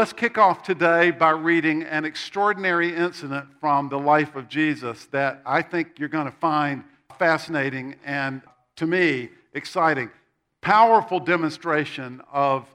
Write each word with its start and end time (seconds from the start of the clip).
Let's 0.00 0.14
kick 0.14 0.38
off 0.38 0.62
today 0.62 1.10
by 1.10 1.28
reading 1.28 1.82
an 1.82 2.06
extraordinary 2.06 2.96
incident 2.96 3.48
from 3.60 3.90
the 3.90 3.98
life 3.98 4.34
of 4.34 4.48
Jesus 4.48 5.04
that 5.10 5.42
I 5.44 5.60
think 5.60 5.98
you're 5.98 6.08
going 6.08 6.24
to 6.24 6.38
find 6.38 6.84
fascinating 7.18 7.96
and, 8.02 8.40
to 8.76 8.86
me, 8.86 9.28
exciting. 9.52 10.08
Powerful 10.62 11.20
demonstration 11.20 12.22
of 12.32 12.66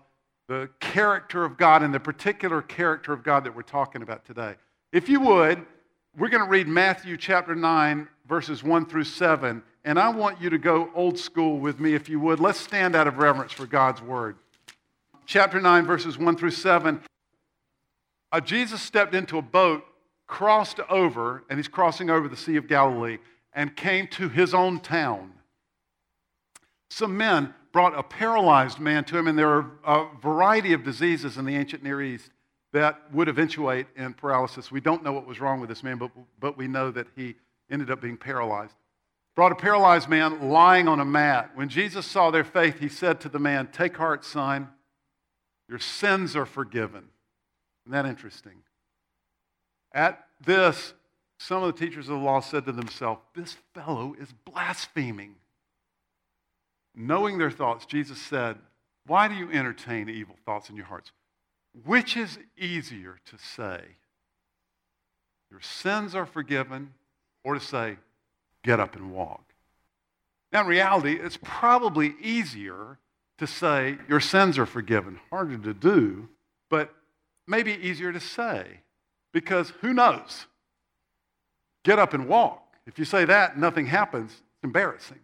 the 0.47 0.69
character 0.79 1.43
of 1.43 1.57
God 1.57 1.81
and 1.81 1.91
the 1.91 1.99
particular 1.99 2.61
character 2.61 3.11
of 3.11 3.23
God 3.23 3.43
that 3.45 3.55
we're 3.55 3.63
talking 3.63 4.03
about 4.03 4.23
today. 4.23 4.53
If 4.91 5.09
you 5.09 5.19
would, 5.21 5.65
we're 6.15 6.29
going 6.29 6.43
to 6.43 6.49
read 6.49 6.67
Matthew 6.67 7.17
chapter 7.17 7.55
9, 7.55 8.07
verses 8.29 8.63
1 8.63 8.85
through 8.85 9.05
7, 9.05 9.63
and 9.83 9.97
I 9.97 10.09
want 10.09 10.39
you 10.39 10.51
to 10.51 10.59
go 10.59 10.91
old 10.93 11.17
school 11.17 11.57
with 11.57 11.79
me, 11.79 11.95
if 11.95 12.07
you 12.07 12.19
would. 12.19 12.39
Let's 12.39 12.59
stand 12.59 12.95
out 12.95 13.07
of 13.07 13.17
reverence 13.17 13.51
for 13.51 13.65
God's 13.65 14.03
word 14.03 14.35
chapter 15.25 15.59
9, 15.59 15.85
verses 15.85 16.17
1 16.17 16.37
through 16.37 16.51
7, 16.51 17.01
uh, 18.35 18.41
Jesus 18.41 18.81
stepped 18.81 19.15
into 19.15 19.37
a 19.37 19.41
boat, 19.41 19.85
crossed 20.27 20.81
over, 20.89 21.45
and 21.49 21.57
he's 21.57 21.69
crossing 21.69 22.09
over 22.09 22.27
the 22.27 22.35
Sea 22.35 22.57
of 22.57 22.67
Galilee, 22.67 23.17
and 23.53 23.73
came 23.77 24.07
to 24.07 24.27
his 24.27 24.53
own 24.53 24.81
town. 24.81 25.31
Some 26.89 27.15
men 27.15 27.53
brought 27.71 27.97
a 27.97 28.03
paralyzed 28.03 28.77
man 28.77 29.05
to 29.05 29.17
him, 29.17 29.29
and 29.29 29.39
there 29.39 29.47
are 29.47 29.71
a 29.85 30.07
variety 30.21 30.73
of 30.73 30.83
diseases 30.83 31.37
in 31.37 31.45
the 31.45 31.55
ancient 31.55 31.81
Near 31.81 32.01
East 32.01 32.29
that 32.73 32.99
would 33.13 33.29
eventuate 33.29 33.87
in 33.95 34.13
paralysis. 34.13 34.69
We 34.69 34.81
don't 34.81 35.01
know 35.01 35.13
what 35.13 35.25
was 35.25 35.39
wrong 35.39 35.61
with 35.61 35.69
this 35.69 35.81
man, 35.81 35.97
but, 35.97 36.11
but 36.37 36.57
we 36.57 36.67
know 36.67 36.91
that 36.91 37.07
he 37.15 37.35
ended 37.71 37.89
up 37.89 38.01
being 38.01 38.17
paralyzed. 38.17 38.75
Brought 39.33 39.53
a 39.53 39.55
paralyzed 39.55 40.09
man 40.09 40.49
lying 40.49 40.89
on 40.89 40.99
a 40.99 41.05
mat. 41.05 41.51
When 41.55 41.69
Jesus 41.69 42.05
saw 42.05 42.31
their 42.31 42.43
faith, 42.43 42.79
he 42.79 42.89
said 42.89 43.21
to 43.21 43.29
the 43.29 43.39
man, 43.39 43.69
Take 43.71 43.95
heart, 43.95 44.25
son. 44.25 44.67
Your 45.69 45.79
sins 45.79 46.35
are 46.35 46.45
forgiven. 46.45 47.05
Isn't 47.85 47.93
that 47.93 48.05
interesting? 48.05 48.63
At 49.93 50.25
this, 50.43 50.93
some 51.37 51.63
of 51.63 51.73
the 51.73 51.85
teachers 51.85 52.09
of 52.09 52.15
the 52.19 52.25
law 52.25 52.39
said 52.39 52.65
to 52.65 52.71
themselves, 52.71 53.21
This 53.33 53.57
fellow 53.73 54.15
is 54.19 54.29
blaspheming. 54.45 55.35
Knowing 56.95 57.37
their 57.37 57.51
thoughts, 57.51 57.85
Jesus 57.85 58.19
said, 58.19 58.57
Why 59.05 59.27
do 59.27 59.35
you 59.35 59.51
entertain 59.51 60.09
evil 60.09 60.35
thoughts 60.45 60.69
in 60.69 60.75
your 60.75 60.85
hearts? 60.85 61.11
Which 61.85 62.15
is 62.17 62.39
easier 62.57 63.19
to 63.25 63.37
say, 63.37 63.81
Your 65.51 65.61
sins 65.61 66.15
are 66.15 66.25
forgiven, 66.25 66.93
or 67.43 67.53
to 67.53 67.59
say, 67.59 67.97
Get 68.63 68.79
up 68.79 68.95
and 68.95 69.11
walk? 69.11 69.53
Now, 70.51 70.61
in 70.61 70.67
reality, 70.67 71.19
it's 71.21 71.37
probably 71.43 72.15
easier 72.21 72.97
to 73.37 73.47
say 73.47 73.97
your 74.07 74.21
sins 74.21 74.57
are 74.57 74.65
forgiven. 74.65 75.19
Harder 75.29 75.57
to 75.57 75.73
do, 75.73 76.29
but 76.69 76.93
maybe 77.47 77.73
easier 77.73 78.11
to 78.11 78.19
say 78.19 78.79
because 79.33 79.71
who 79.81 79.93
knows? 79.93 80.45
Get 81.83 81.99
up 81.99 82.13
and 82.13 82.27
walk. 82.27 82.61
If 82.87 82.97
you 82.97 83.05
say 83.05 83.25
that, 83.25 83.57
nothing 83.57 83.85
happens, 83.85 84.31
it's 84.31 84.63
embarrassing. 84.63 85.19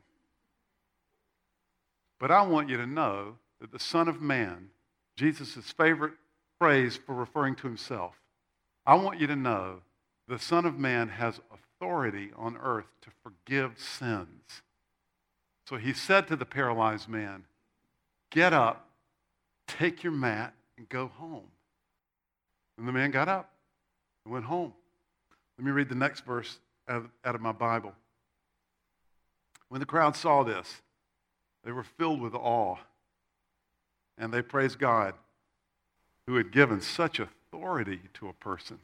But 2.19 2.31
I 2.31 2.41
want 2.43 2.69
you 2.69 2.77
to 2.77 2.85
know 2.85 3.37
that 3.59 3.71
the 3.71 3.79
Son 3.79 4.07
of 4.07 4.21
Man, 4.21 4.69
Jesus' 5.15 5.71
favorite 5.77 6.13
phrase 6.59 6.99
for 7.05 7.15
referring 7.15 7.55
to 7.55 7.67
himself, 7.67 8.15
I 8.85 8.95
want 8.95 9.19
you 9.19 9.27
to 9.27 9.35
know 9.35 9.81
the 10.27 10.39
Son 10.39 10.65
of 10.65 10.77
Man 10.77 11.09
has 11.09 11.39
authority 11.51 12.31
on 12.35 12.57
earth 12.57 12.85
to 13.01 13.09
forgive 13.23 13.79
sins. 13.79 14.61
So 15.67 15.77
he 15.77 15.93
said 15.93 16.27
to 16.27 16.35
the 16.35 16.45
paralyzed 16.45 17.07
man, 17.07 17.45
Get 18.29 18.53
up, 18.53 18.87
take 19.67 20.03
your 20.03 20.13
mat, 20.13 20.53
and 20.77 20.87
go 20.89 21.07
home. 21.07 21.47
And 22.81 22.87
the 22.87 22.93
man 22.93 23.11
got 23.11 23.27
up 23.27 23.47
and 24.25 24.33
went 24.33 24.45
home. 24.45 24.73
Let 25.55 25.65
me 25.65 25.69
read 25.69 25.87
the 25.87 25.93
next 25.93 26.25
verse 26.25 26.57
out 26.89 27.05
of, 27.23 27.39
my 27.39 27.51
Bible. 27.51 27.93
When 29.69 29.79
the 29.79 29.85
crowd 29.85 30.15
saw 30.15 30.41
this, 30.41 30.81
they 31.63 31.71
were 31.71 31.83
filled 31.83 32.21
with 32.21 32.33
awe, 32.33 32.77
and 34.17 34.33
they 34.33 34.41
praised 34.41 34.79
God 34.79 35.13
who 36.25 36.37
had 36.37 36.51
given 36.51 36.81
such 36.81 37.19
authority 37.19 37.99
to 38.15 38.29
a 38.29 38.33
person. 38.33 38.79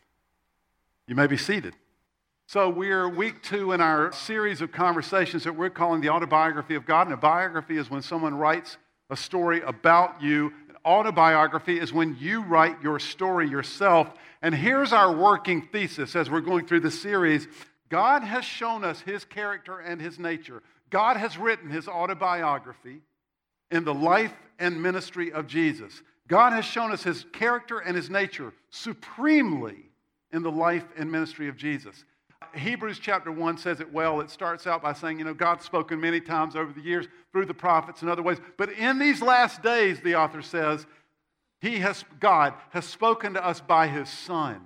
You 1.07 1.16
may 1.16 1.25
be 1.25 1.36
seated. 1.36 1.74
So, 2.46 2.69
we're 2.69 3.09
week 3.09 3.41
two 3.41 3.72
in 3.72 3.81
our 3.81 4.12
series 4.12 4.62
of 4.62 4.72
conversations 4.72 5.44
that 5.46 5.53
we're 5.53 5.72
calling 5.72 6.02
the 6.02 6.09
autobiography 6.09 6.75
of 6.75 6.86
God. 6.86 7.07
And 7.07 7.16
a 7.16 7.18
biography 7.18 7.78
is 7.78 7.90
when 7.90 8.03
someone 8.03 8.36
writes 8.36 8.78
a 9.09 9.18
story 9.18 9.62
about 9.62 10.22
you. 10.22 10.53
Autobiography 10.88 11.78
is 11.78 11.92
when 11.92 12.16
you 12.18 12.44
write 12.44 12.81
your 12.81 12.98
story 12.98 13.50
yourself. 13.50 14.09
And 14.42 14.56
here's 14.56 14.94
our 14.94 15.14
working 15.14 15.64
thesis 15.64 16.16
as 16.16 16.30
we're 16.30 16.40
going 16.40 16.66
through 16.66 16.80
the 16.80 16.92
series 16.92 17.50
God 17.90 18.24
has 18.24 18.46
shown 18.46 18.86
us 18.86 19.02
his 19.02 19.25
character 19.25 19.80
and 19.80 20.00
his 20.00 20.18
nature. 20.18 20.64
God 20.90 21.18
has 21.18 21.38
written 21.38 21.70
his 21.70 21.90
autobiography 21.90 23.02
in 23.70 23.84
the 23.84 23.94
life 23.94 24.34
and 24.59 24.81
ministry 24.81 25.34
of 25.34 25.46
Jesus. 25.46 26.02
God 26.30 26.53
has 26.53 26.64
shown 26.64 26.94
us 26.94 27.04
his 27.04 27.25
character 27.34 27.80
and 27.80 27.94
his 27.94 28.09
nature 28.09 28.54
supremely 28.69 29.90
in 30.31 30.42
the 30.42 30.52
life 30.52 30.86
and 30.96 31.12
ministry 31.12 31.50
of 31.50 31.58
Jesus. 31.58 32.06
Hebrews 32.56 33.00
chapter 33.00 33.31
1 33.31 33.58
says 33.58 33.80
it 33.80 33.92
well. 33.92 34.22
It 34.22 34.30
starts 34.30 34.68
out 34.68 34.81
by 34.81 34.94
saying, 34.94 35.20
you 35.20 35.25
know, 35.25 35.34
God's 35.34 35.66
spoken 35.66 36.00
many 36.00 36.22
times 36.22 36.56
over 36.56 36.72
the 36.72 36.81
years 36.81 37.08
through 37.31 37.46
the 37.46 37.53
prophets 37.53 38.02
and 38.02 38.12
other 38.12 38.22
ways. 38.22 38.38
But 38.58 38.72
in 38.74 39.00
these 39.00 39.22
last 39.22 39.62
days, 39.62 40.00
the 40.02 40.16
author 40.16 40.42
says, 40.42 40.86
he 41.62 41.80
has, 41.80 42.06
God 42.20 42.53
has 42.70 42.86
spoken 42.86 43.34
to 43.34 43.46
us 43.46 43.59
by 43.59 43.88
his 43.88 44.09
Son, 44.09 44.62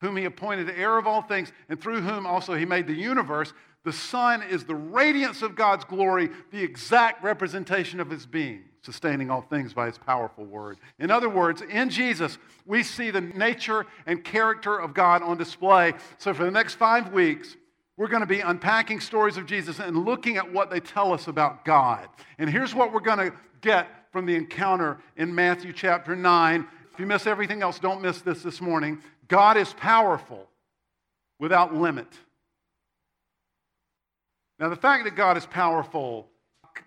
whom 0.00 0.16
he 0.16 0.24
appointed 0.24 0.70
heir 0.70 0.98
of 0.98 1.06
all 1.06 1.22
things, 1.22 1.52
and 1.68 1.80
through 1.80 2.00
whom 2.00 2.26
also 2.26 2.54
he 2.54 2.64
made 2.64 2.86
the 2.86 2.94
universe. 2.94 3.52
The 3.84 3.92
Son 3.92 4.42
is 4.42 4.64
the 4.64 4.74
radiance 4.74 5.42
of 5.42 5.54
God's 5.54 5.84
glory, 5.84 6.30
the 6.50 6.62
exact 6.62 7.22
representation 7.22 8.00
of 8.00 8.10
his 8.10 8.26
being 8.26 8.64
sustaining 8.84 9.30
all 9.30 9.40
things 9.40 9.72
by 9.72 9.86
his 9.86 9.96
powerful 9.96 10.44
word. 10.44 10.76
In 10.98 11.10
other 11.10 11.30
words, 11.30 11.62
in 11.62 11.88
Jesus, 11.88 12.36
we 12.66 12.82
see 12.82 13.10
the 13.10 13.20
nature 13.22 13.86
and 14.06 14.22
character 14.22 14.76
of 14.76 14.92
God 14.92 15.22
on 15.22 15.38
display. 15.38 15.94
So 16.18 16.34
for 16.34 16.44
the 16.44 16.50
next 16.50 16.74
five 16.74 17.10
weeks, 17.12 17.56
we're 17.96 18.08
going 18.08 18.20
to 18.20 18.26
be 18.26 18.40
unpacking 18.40 19.00
stories 19.00 19.36
of 19.36 19.46
Jesus 19.46 19.78
and 19.78 20.04
looking 20.04 20.36
at 20.36 20.52
what 20.52 20.70
they 20.70 20.80
tell 20.80 21.12
us 21.14 21.28
about 21.28 21.64
God. 21.64 22.08
And 22.38 22.50
here's 22.50 22.74
what 22.74 22.92
we're 22.92 23.00
going 23.00 23.30
to 23.30 23.32
get 23.62 23.88
from 24.12 24.26
the 24.26 24.34
encounter 24.34 24.98
in 25.16 25.34
Matthew 25.34 25.72
chapter 25.72 26.14
9. 26.14 26.66
If 26.92 27.00
you 27.00 27.06
miss 27.06 27.26
everything 27.26 27.62
else, 27.62 27.78
don't 27.78 28.02
miss 28.02 28.20
this 28.20 28.42
this 28.42 28.60
morning. 28.60 29.00
God 29.28 29.56
is 29.56 29.72
powerful 29.72 30.48
without 31.38 31.74
limit. 31.74 32.08
Now, 34.58 34.68
the 34.68 34.76
fact 34.76 35.04
that 35.04 35.16
God 35.16 35.36
is 35.36 35.46
powerful 35.46 36.28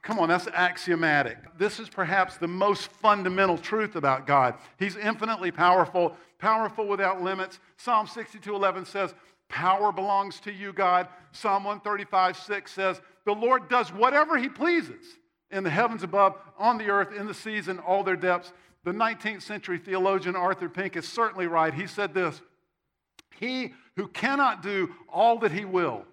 come 0.01 0.19
on, 0.19 0.29
that's 0.29 0.47
axiomatic. 0.53 1.38
This 1.57 1.79
is 1.79 1.89
perhaps 1.89 2.38
the 2.38 2.47
most 2.47 2.89
fundamental 2.91 3.57
truth 3.57 3.95
about 3.95 4.28
God. 4.28 4.55
He's 4.78 4.95
infinitely 4.95 5.51
powerful, 5.51 6.16
powerful 6.39 6.88
without 6.88 7.22
limits. 7.22 7.59
Psalm 7.77 8.07
62:11 8.07 8.85
says, 8.85 9.13
"Power 9.50 9.91
belongs 9.91 10.39
to 10.41 10.51
you, 10.51 10.73
God." 10.73 11.07
Psalm 11.31 11.63
135 11.63 12.38
6 12.38 12.72
says, 12.72 13.01
"The 13.25 13.35
Lord 13.35 13.69
does 13.69 13.91
whatever 13.91 14.38
he 14.38 14.50
pleases 14.50 15.19
in 15.50 15.63
the 15.63 15.69
heavens 15.69 16.03
above, 16.03 16.38
on 16.57 16.77
the 16.77 16.89
earth, 16.89 17.13
in 17.13 17.27
the 17.27 17.33
seas, 17.33 17.67
in 17.67 17.79
all 17.79 18.03
their 18.03 18.16
depths." 18.16 18.53
The 18.83 18.94
19th 18.94 19.44
century 19.44 19.77
theologian 19.77 20.35
Arthur 20.35 20.69
Pink 20.69 20.95
is 20.95 21.07
certainly 21.07 21.47
right. 21.47 21.73
He 21.73 21.88
said 21.88 22.13
this, 22.13 22.41
"He 23.31 23.73
who 23.95 24.07
cannot 24.07 24.61
do 24.61 24.95
all 25.09 25.39
that 25.39 25.51
he 25.51 25.66
will 25.66 26.06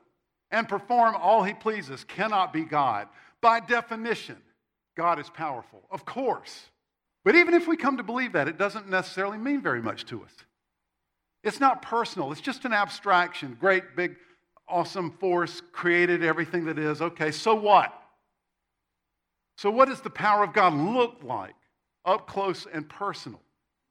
and 0.54 0.68
perform 0.68 1.16
all 1.16 1.42
he 1.42 1.52
pleases 1.52 2.04
cannot 2.04 2.52
be 2.52 2.64
God." 2.64 3.08
By 3.40 3.60
definition, 3.60 4.40
God 4.96 5.18
is 5.18 5.28
powerful, 5.28 5.82
of 5.90 6.04
course. 6.04 6.70
But 7.24 7.34
even 7.34 7.54
if 7.54 7.66
we 7.66 7.76
come 7.76 7.96
to 7.96 8.02
believe 8.02 8.32
that, 8.32 8.48
it 8.48 8.58
doesn't 8.58 8.88
necessarily 8.88 9.38
mean 9.38 9.60
very 9.60 9.82
much 9.82 10.04
to 10.06 10.22
us. 10.22 10.32
It's 11.42 11.60
not 11.60 11.82
personal, 11.82 12.32
it's 12.32 12.40
just 12.40 12.64
an 12.64 12.72
abstraction. 12.72 13.56
Great, 13.60 13.96
big, 13.96 14.16
awesome 14.68 15.10
force 15.10 15.60
created 15.72 16.24
everything 16.24 16.64
that 16.66 16.78
is. 16.78 17.02
Okay, 17.02 17.30
so 17.30 17.54
what? 17.54 17.92
So, 19.56 19.70
what 19.70 19.88
does 19.88 20.00
the 20.00 20.10
power 20.10 20.42
of 20.42 20.52
God 20.52 20.72
look 20.72 21.22
like 21.22 21.54
up 22.04 22.26
close 22.26 22.66
and 22.72 22.88
personal? 22.88 23.40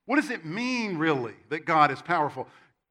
What 0.06 0.18
does 0.18 0.30
it 0.30 0.46
mean, 0.46 0.98
really, 0.98 1.36
that 1.50 1.66
God 1.66 1.92
is 1.92 2.02
powerful? 2.02 2.48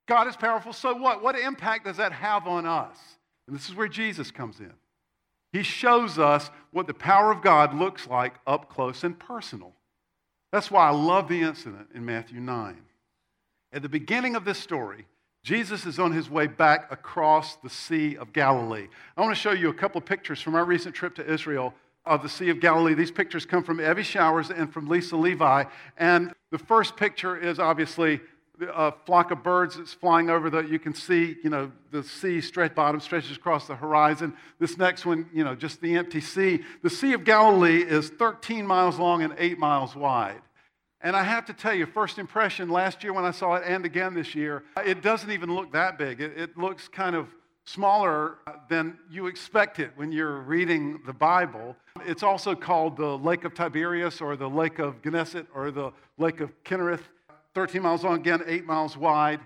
God 0.07 0.27
is 0.27 0.37
powerful, 0.37 0.73
so 0.73 0.95
what? 0.95 1.23
What 1.23 1.39
impact 1.39 1.85
does 1.85 1.99
that 1.99 2.13
have 2.13 2.47
on 2.47 2.67
us? 2.67 2.99
And 3.47 3.57
this 3.57 3.69
is 3.69 3.75
where 3.75 3.89
Jesus 3.89 4.31
comes 4.31 4.61
in. 4.61 4.73
He 5.53 5.63
shows 5.63 6.19
us 6.19 6.51
what 6.71 6.87
the 6.87 6.95
power 6.95 7.31
of 7.31 7.43
God 7.43 7.75
looks 7.75 8.07
like 8.07 8.35
up 8.47 8.71
close 8.71 9.05
and 9.05 9.19
personal. 9.19 9.75
That's 10.51 10.71
why 10.71 10.89
I 10.89 10.91
love 10.91 11.29
the 11.29 11.43
incident 11.43 11.89
in 11.95 12.05
Matthew 12.05 12.41
9. 12.41 12.77
At 13.73 13.83
the 13.83 13.89
beginning 13.89 14.37
of 14.37 14.45
this 14.45 14.59
story, 14.59 15.07
Jesus 15.43 15.87
is 15.87 15.99
on 15.99 16.13
his 16.13 16.31
way 16.31 16.47
back 16.47 16.91
across 16.93 17.57
the 17.57 17.71
Sea 17.71 18.17
of 18.17 18.33
Galilee. 18.33 18.89
I 19.17 19.21
want 19.21 19.35
to 19.35 19.41
show 19.41 19.53
you 19.53 19.71
a 19.71 19.75
couple 19.75 19.99
of 19.99 20.05
pictures 20.05 20.41
from 20.41 20.55
our 20.55 20.65
recent 20.65 20.95
trip 20.95 21.15
to 21.17 21.31
Israel 21.31 21.75
of 22.05 22.23
the 22.23 22.29
Sea 22.29 22.51
of 22.51 22.61
Galilee. 22.61 22.95
These 22.95 23.11
pictures 23.11 23.45
come 23.45 23.65
from 23.65 23.81
Evie 23.81 24.03
Showers 24.03 24.51
and 24.51 24.73
from 24.73 24.89
Lisa 24.89 25.17
Levi. 25.17 25.65
And 25.97 26.33
the 26.51 26.59
first 26.59 26.97
picture 26.97 27.37
is 27.37 27.59
obviously 27.59 28.21
a 28.61 28.93
flock 29.07 29.31
of 29.31 29.43
birds 29.43 29.77
that's 29.77 29.93
flying 29.93 30.31
over 30.31 30.51
the, 30.51 30.61
you 30.61 30.79
can 30.79 30.95
see, 30.95 31.37
you 31.43 31.51
know, 31.51 31.73
the 31.91 32.03
sea 32.03 32.41
stretch, 32.41 32.75
bottom 32.75 33.01
stretches 33.01 33.37
across 33.37 33.67
the 33.67 33.75
horizon. 33.75 34.35
This 34.59 34.77
next 34.79 35.07
one, 35.07 35.29
you 35.33 35.43
know, 35.43 35.55
just 35.55 35.81
the 35.81 35.97
empty 35.97 36.21
sea. 36.21 36.63
The 36.83 36.91
Sea 36.91 37.15
of 37.15 37.25
Galilee 37.25 37.83
is 37.83 38.11
13 38.11 38.67
miles 38.67 38.99
long 38.99 39.23
and 39.23 39.35
8 39.39 39.59
miles 39.59 39.97
wide. 39.97 40.43
And 41.01 41.17
I 41.17 41.25
have 41.25 41.47
to 41.47 41.53
tell 41.53 41.75
you, 41.75 41.87
first 41.87 42.19
impression 42.19 42.69
last 42.69 43.03
year 43.03 43.13
when 43.13 43.25
I 43.25 43.33
saw 43.33 43.55
it 43.55 43.65
and 43.67 43.85
again 43.85 44.15
this 44.15 44.35
year, 44.35 44.63
it 44.85 45.03
doesn't 45.03 45.31
even 45.31 45.53
look 45.53 45.73
that 45.73 45.99
big. 45.99 46.21
It, 46.21 46.39
it 46.39 46.57
looks 46.57 46.87
kind 46.87 47.17
of 47.17 47.29
smaller 47.65 48.39
than 48.69 48.99
you 49.11 49.27
expect 49.27 49.79
it 49.79 49.91
when 49.97 50.13
you're 50.13 50.41
reading 50.41 51.01
the 51.07 51.13
Bible. 51.13 51.77
It's 52.07 52.23
also 52.23 52.55
called 52.55 52.97
the 52.97 53.19
Lake 53.19 53.45
of 53.45 53.55
Tiberias 53.55 54.21
or 54.21 54.37
the 54.37 54.49
Lake 54.49 54.79
of 54.79 55.03
Gennesaret 55.03 55.47
or 55.55 55.71
the 55.71 55.93
Lake 56.19 56.41
of 56.41 56.51
Kinnereth, 56.65 57.03
13 57.55 57.83
miles 57.83 58.05
long, 58.05 58.19
again, 58.19 58.43
8 58.47 58.65
miles 58.65 58.97
wide. 58.97 59.41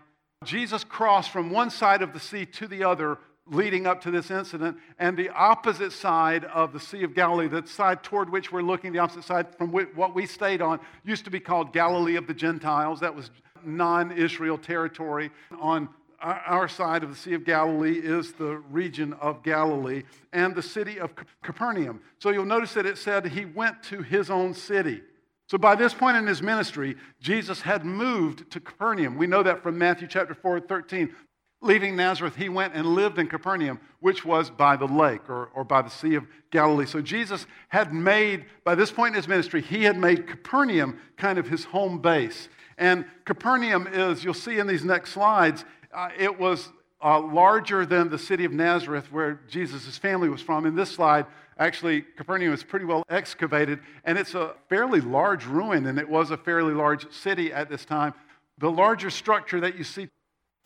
Jesus 0.45 0.85
crossed 0.85 1.31
from 1.31 1.51
one 1.51 1.71
side 1.71 2.03
of 2.03 2.13
the 2.13 2.21
sea 2.21 2.47
to 2.47 2.69
the 2.69 2.85
other 2.85 3.19
leading 3.49 3.87
up 3.87 4.01
to 4.01 4.11
this 4.11 4.31
incident, 4.31 4.77
and 4.99 5.17
the 5.17 5.29
opposite 5.31 5.93
side 5.93 6.45
of 6.47 6.73
the 6.73 6.81
Sea 6.81 7.05
of 7.05 7.15
Galilee, 7.15 7.47
the 7.47 7.65
side 7.67 8.03
toward 8.03 8.31
which 8.31 8.51
we're 8.51 8.63
looking, 8.63 8.93
the 8.93 8.99
opposite 8.99 9.25
side 9.25 9.55
from 9.57 9.71
what 9.71 10.15
we 10.15 10.27
stayed 10.27 10.61
on, 10.61 10.81
used 11.05 11.25
to 11.25 11.31
be 11.31 11.39
called 11.39 11.73
Galilee 11.73 12.17
of 12.17 12.27
the 12.27 12.35
Gentiles. 12.35 13.01
That 13.01 13.15
was 13.15 13.31
non 13.65 14.11
Israel 14.11 14.59
territory. 14.59 15.31
On 15.61 15.89
our 16.21 16.67
side 16.67 17.05
of 17.05 17.11
the 17.11 17.15
Sea 17.15 17.35
of 17.35 17.45
Galilee 17.45 18.01
is 18.03 18.33
the 18.33 18.57
region 18.71 19.13
of 19.15 19.43
Galilee 19.43 20.03
and 20.33 20.55
the 20.55 20.63
city 20.63 20.99
of 20.99 21.13
Capernaum. 21.43 22.01
So 22.19 22.31
you'll 22.31 22.47
notice 22.47 22.75
that 22.75 22.87
it 22.87 22.99
said 22.99 23.27
he 23.27 23.45
went 23.45 23.83
to 23.85 24.03
his 24.03 24.31
own 24.31 24.55
city. 24.55 25.03
So 25.49 25.59
by 25.59 25.77
this 25.77 25.95
point 25.95 26.17
in 26.17 26.27
his 26.27 26.43
ministry, 26.43 26.97
Jesus 27.21 27.61
had 27.61 27.85
moved 27.85 28.51
to 28.51 28.61
Capernaum. 28.61 29.17
We 29.17 29.27
know 29.27 29.43
that 29.43 29.63
from 29.63 29.79
Matthew 29.79 30.09
chapter 30.09 30.35
4, 30.35 30.61
13. 30.61 31.15
Leaving 31.63 31.97
Nazareth, 31.97 32.37
he 32.37 32.49
went 32.49 32.75
and 32.75 32.87
lived 32.87 33.19
in 33.19 33.29
Capernaum, 33.29 33.81
which 34.01 34.25
was 34.25 34.51
by 34.51 34.77
the 34.77 34.87
lake 34.87 35.29
or, 35.31 35.47
or 35.55 35.65
by 35.65 35.83
the 35.83 35.89
Sea 35.89 36.15
of 36.15 36.27
Galilee. 36.51 36.85
So 36.85 37.01
Jesus 37.01 37.47
had 37.69 37.95
made, 37.95 38.45
by 38.63 38.75
this 38.75 38.91
point 38.91 39.15
in 39.15 39.17
his 39.17 39.29
ministry, 39.29 39.63
he 39.63 39.85
had 39.85 39.97
made 39.97 40.27
Capernaum 40.27 40.99
kind 41.17 41.39
of 41.39 41.49
his 41.49 41.65
home 41.65 41.99
base. 41.99 42.49
And 42.77 43.07
Capernaum 43.25 43.87
is, 43.87 44.23
you'll 44.23 44.35
see 44.35 44.59
in 44.59 44.67
these 44.67 44.85
next 44.85 45.13
slides, 45.13 45.65
uh, 45.95 46.11
it 46.19 46.39
was 46.39 46.69
uh, 47.03 47.21
larger 47.21 47.87
than 47.87 48.11
the 48.11 48.19
city 48.19 48.45
of 48.45 48.53
Nazareth, 48.53 49.11
where 49.11 49.41
Jesus' 49.49 49.97
family 49.97 50.29
was 50.29 50.43
from. 50.43 50.67
In 50.67 50.75
this 50.75 50.91
slide, 50.91 51.25
actually, 51.59 52.03
Capernaum 52.17 52.53
is 52.53 52.63
pretty 52.63 52.85
well 52.85 53.05
excavated, 53.09 53.81
and 54.05 54.19
it's 54.19 54.35
a 54.35 54.55
fairly 54.69 55.01
large 55.01 55.47
ruin, 55.47 55.87
and 55.87 55.99
it 55.99 56.09
was 56.09 56.31
a 56.31 56.37
fairly 56.37 56.75
large 56.75 57.11
city 57.13 57.53
at 57.53 57.69
this 57.69 57.85
time. 57.85 58.15
The 58.59 58.71
larger 58.71 59.11
structure 59.11 59.61
that 59.61 59.77
you 59.77 59.85
see 59.85 60.09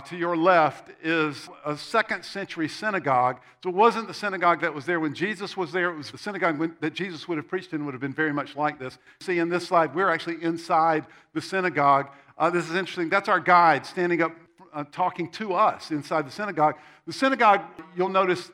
to 0.07 0.17
your 0.17 0.37
left 0.37 0.91
is 1.03 1.49
a 1.65 1.77
second 1.77 2.25
century 2.25 2.69
synagogue. 2.69 3.41
So 3.63 3.69
it 3.69 3.75
wasn't 3.75 4.09
the 4.09 4.15
synagogue 4.15 4.61
that 4.63 4.75
was 4.75 4.87
there 4.87 5.01
when 5.01 5.15
Jesus 5.15 5.57
was 5.57 5.73
there. 5.73 5.91
It 5.91 5.97
was 5.97 6.11
the 6.11 6.19
synagogue 6.19 6.81
that 6.81 6.95
Jesus 6.95 7.29
would 7.29 7.37
have 7.37 7.49
preached 7.49 7.73
in 7.73 7.85
would 7.85 7.95
have 7.95 8.01
been 8.01 8.15
very 8.15 8.33
much 8.33 8.57
like 8.57 8.79
this. 8.79 8.99
See, 9.21 9.39
in 9.39 9.49
this 9.49 9.69
slide, 9.69 9.95
we're 9.95 10.09
actually 10.09 10.43
inside 10.43 11.07
the 11.35 11.43
synagogue. 11.43 12.09
Uh, 12.39 12.51
this 12.51 12.69
is 12.69 12.77
interesting. 12.77 13.09
That's 13.09 13.29
our 13.29 13.41
guide 13.41 13.85
standing 13.85 14.23
up 14.23 14.33
uh, 14.73 14.85
talking 14.93 15.31
to 15.33 15.55
us 15.55 15.91
inside 15.91 16.27
the 16.27 16.31
synagogue. 16.31 16.77
The 17.07 17.13
synagogue, 17.13 17.63
you'll 17.97 18.09
notice, 18.09 18.51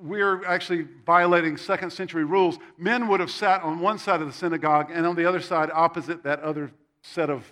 we're 0.00 0.44
actually 0.44 0.86
violating 1.06 1.56
second 1.56 1.90
century 1.90 2.24
rules. 2.24 2.58
Men 2.78 3.08
would 3.08 3.20
have 3.20 3.30
sat 3.30 3.62
on 3.62 3.80
one 3.80 3.98
side 3.98 4.20
of 4.20 4.26
the 4.26 4.32
synagogue, 4.32 4.90
and 4.92 5.06
on 5.06 5.16
the 5.16 5.24
other 5.24 5.40
side, 5.40 5.70
opposite 5.72 6.22
that 6.24 6.40
other 6.40 6.70
set 7.02 7.30
of 7.30 7.50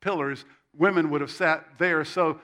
pillars, 0.00 0.44
women 0.76 1.10
would 1.10 1.20
have 1.20 1.30
sat 1.30 1.64
there. 1.78 2.04
So 2.04 2.40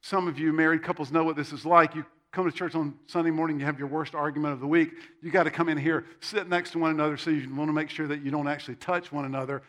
some 0.00 0.28
of 0.28 0.38
you 0.38 0.52
married 0.52 0.82
couples 0.82 1.10
know 1.10 1.24
what 1.24 1.36
this 1.36 1.52
is 1.52 1.64
like. 1.64 1.94
You 1.94 2.04
come 2.32 2.50
to 2.50 2.56
church 2.56 2.74
on 2.74 2.94
Sunday 3.06 3.30
morning, 3.30 3.60
you 3.60 3.66
have 3.66 3.78
your 3.78 3.88
worst 3.88 4.14
argument 4.14 4.54
of 4.54 4.60
the 4.60 4.66
week. 4.66 4.92
You 5.22 5.30
got 5.30 5.42
to 5.44 5.50
come 5.50 5.68
in 5.68 5.76
here, 5.76 6.06
sit 6.20 6.48
next 6.48 6.70
to 6.72 6.78
one 6.78 6.90
another, 6.90 7.16
so 7.16 7.30
you 7.30 7.54
want 7.54 7.68
to 7.68 7.74
make 7.74 7.90
sure 7.90 8.06
that 8.08 8.22
you 8.22 8.30
don't 8.30 8.48
actually 8.48 8.76
touch 8.76 9.12
one 9.12 9.26
another. 9.26 9.62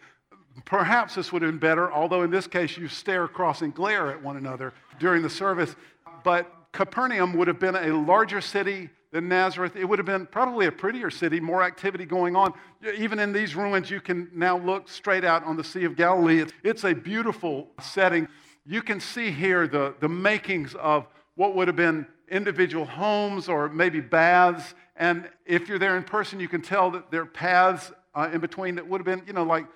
Perhaps 0.66 1.16
this 1.16 1.34
would 1.34 1.42
have 1.42 1.52
been 1.52 1.60
better, 1.60 1.92
although 1.92 2.22
in 2.22 2.32
this 2.32 2.48
case 2.48 2.78
you 2.78 2.88
stare 2.88 3.26
across 3.26 3.62
and 3.62 3.74
glare 3.74 4.12
at 4.12 4.22
one 4.22 4.38
another 4.38 4.74
during 5.00 5.22
the 5.22 5.30
service. 5.30 5.76
But 6.24 6.50
Capernaum 6.74 7.34
would 7.34 7.48
have 7.48 7.60
been 7.60 7.76
a 7.76 7.96
larger 7.96 8.42
city 8.42 8.90
than 9.12 9.30
Nazareth. 9.30 9.76
It 9.76 9.86
would 9.86 10.00
have 10.00 10.08
been 10.08 10.26
probably 10.26 10.66
a 10.66 10.72
prettier 10.72 11.12
city, 11.12 11.40
more 11.40 11.64
activity 11.64 12.04
going 12.04 12.36
on. 12.36 12.52
Even 12.98 13.20
in 13.20 13.32
these 13.32 13.56
ruins, 13.56 13.92
you 13.92 14.02
can 14.02 14.30
now 14.34 14.58
look 14.58 14.90
straight 14.90 15.24
out 15.24 15.44
on 15.46 15.56
the 15.56 15.64
Sea 15.64 15.86
of 15.86 15.96
Galilee. 15.96 16.44
It's 16.64 16.84
a 16.84 16.94
beautiful 16.94 17.68
setting. 17.80 18.28
You 18.66 18.82
can 18.82 19.00
see 19.00 19.30
here 19.30 19.68
the, 19.68 19.94
the 20.00 20.10
makings 20.10 20.74
of 20.76 21.08
what 21.36 21.56
would 21.56 21.68
have 21.68 21.78
been 21.78 22.08
individual 22.28 22.86
homes 22.86 23.48
or 23.48 23.70
maybe 23.70 24.02
baths. 24.02 24.74
And 24.96 25.30
if 25.46 25.70
you're 25.70 25.80
there 25.80 25.96
in 25.96 26.04
person, 26.04 26.40
you 26.40 26.48
can 26.48 26.64
tell 26.64 26.90
that 26.92 27.12
there 27.12 27.22
are 27.22 27.26
paths 27.26 27.92
uh, 28.16 28.30
in 28.34 28.42
between 28.42 28.76
that 28.76 28.88
would 28.88 29.00
have 29.00 29.06
been, 29.06 29.24
you 29.28 29.34
know, 29.34 29.44
like 29.44 29.68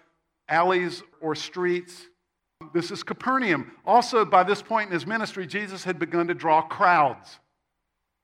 alleys 0.50 1.04
or 1.22 1.36
streets. 1.36 2.08
This 2.74 2.92
is 2.92 3.04
Capernaum. 3.04 3.72
Also, 3.86 4.26
by 4.26 4.44
this 4.44 4.62
point 4.62 4.90
in 4.90 4.94
his 4.94 5.06
ministry, 5.06 5.48
Jesus 5.48 5.84
had 5.84 6.00
begun 6.00 6.28
to 6.28 6.34
draw 6.34 6.62
crowds. 6.62 7.40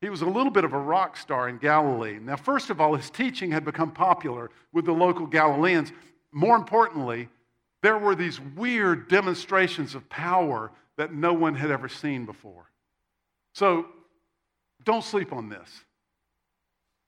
He 0.02 0.10
was 0.10 0.22
a 0.22 0.28
little 0.28 0.52
bit 0.52 0.66
of 0.66 0.74
a 0.74 0.78
rock 0.78 1.16
star 1.18 1.48
in 1.48 1.58
Galilee. 1.58 2.20
Now, 2.20 2.36
first 2.36 2.70
of 2.70 2.82
all, 2.82 2.96
his 2.96 3.10
teaching 3.10 3.52
had 3.52 3.64
become 3.64 3.92
popular 3.92 4.52
with 4.74 4.86
the 4.86 4.92
local 4.92 5.26
Galileans. 5.26 5.92
More 6.32 6.56
importantly, 6.56 7.30
there 7.82 7.98
were 7.98 8.16
these 8.16 8.40
weird 8.40 9.08
demonstrations 9.08 9.96
of 9.96 10.08
power 10.10 10.72
that 10.98 11.14
no 11.14 11.34
one 11.34 11.56
had 11.56 11.72
ever 11.72 11.88
seen 11.88 12.26
before. 12.26 12.70
So, 13.54 13.88
don't 14.84 15.04
sleep 15.04 15.32
on 15.32 15.50
this. 15.50 15.70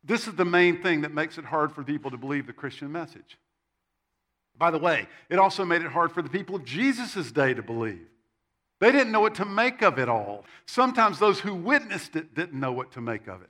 This 0.03 0.27
is 0.27 0.35
the 0.35 0.45
main 0.45 0.81
thing 0.81 1.01
that 1.01 1.13
makes 1.13 1.37
it 1.37 1.45
hard 1.45 1.73
for 1.73 1.83
people 1.83 2.11
to 2.11 2.17
believe 2.17 2.47
the 2.47 2.53
Christian 2.53 2.91
message. 2.91 3.37
By 4.57 4.71
the 4.71 4.79
way, 4.79 5.07
it 5.29 5.39
also 5.39 5.65
made 5.65 5.81
it 5.81 5.91
hard 5.91 6.11
for 6.11 6.21
the 6.21 6.29
people 6.29 6.55
of 6.55 6.65
Jesus' 6.65 7.31
day 7.31 7.53
to 7.53 7.61
believe. 7.61 8.07
They 8.79 8.91
didn't 8.91 9.11
know 9.11 9.21
what 9.21 9.35
to 9.35 9.45
make 9.45 9.81
of 9.81 9.99
it 9.99 10.09
all. 10.09 10.45
Sometimes 10.65 11.19
those 11.19 11.39
who 11.39 11.55
witnessed 11.55 12.15
it 12.15 12.35
didn't 12.35 12.59
know 12.59 12.71
what 12.71 12.91
to 12.93 13.01
make 13.01 13.27
of 13.27 13.41
it. 13.41 13.49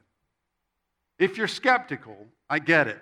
If 1.17 1.37
you're 1.37 1.47
skeptical, 1.47 2.27
I 2.49 2.59
get 2.59 2.87
it. 2.87 3.01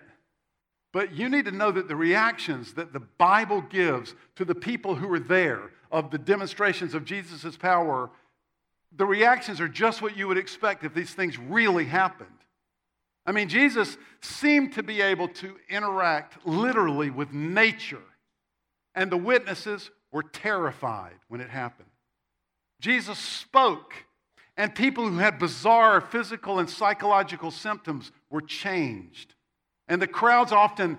But 0.92 1.14
you 1.14 1.28
need 1.28 1.46
to 1.46 1.52
know 1.52 1.72
that 1.72 1.88
the 1.88 1.96
reactions 1.96 2.74
that 2.74 2.94
the 2.94 3.00
Bible 3.00 3.62
gives 3.62 4.14
to 4.36 4.46
the 4.46 4.56
people 4.56 4.96
who 4.96 5.08
were 5.08 5.20
there 5.20 5.72
of 5.92 6.12
the 6.12 6.20
demonstrations 6.20 6.94
of 6.94 7.04
Jesus' 7.04 7.58
power, 7.58 8.12
the 8.96 9.06
reactions 9.06 9.60
are 9.60 9.68
just 9.68 10.02
what 10.02 10.16
you 10.16 10.28
would 10.28 10.38
expect 10.38 10.84
if 10.84 10.94
these 10.94 11.14
things 11.14 11.38
really 11.38 11.86
happened. 11.86 12.30
I 13.26 13.32
mean, 13.32 13.48
Jesus 13.48 13.98
seemed 14.22 14.74
to 14.74 14.84
be 14.84 15.02
able 15.02 15.30
to 15.30 15.56
interact 15.70 16.46
literally 16.46 17.10
with 17.10 17.32
nature, 17.32 18.04
and 18.96 19.12
the 19.12 19.18
witnesses 19.18 19.92
were 20.12 20.24
terrified 20.24 21.16
when 21.30 21.42
it 21.42 21.50
happened. 21.50 21.90
Jesus 22.82 23.18
spoke, 23.18 23.94
and 24.58 24.76
people 24.76 25.08
who 25.08 25.18
had 25.18 25.40
bizarre 25.40 26.02
physical 26.02 26.60
and 26.60 26.70
psychological 26.70 27.50
symptoms 27.50 28.12
were 28.30 28.42
changed. 28.42 29.36
And 29.88 30.02
the 30.02 30.08
crowds 30.08 30.52
often 30.52 30.98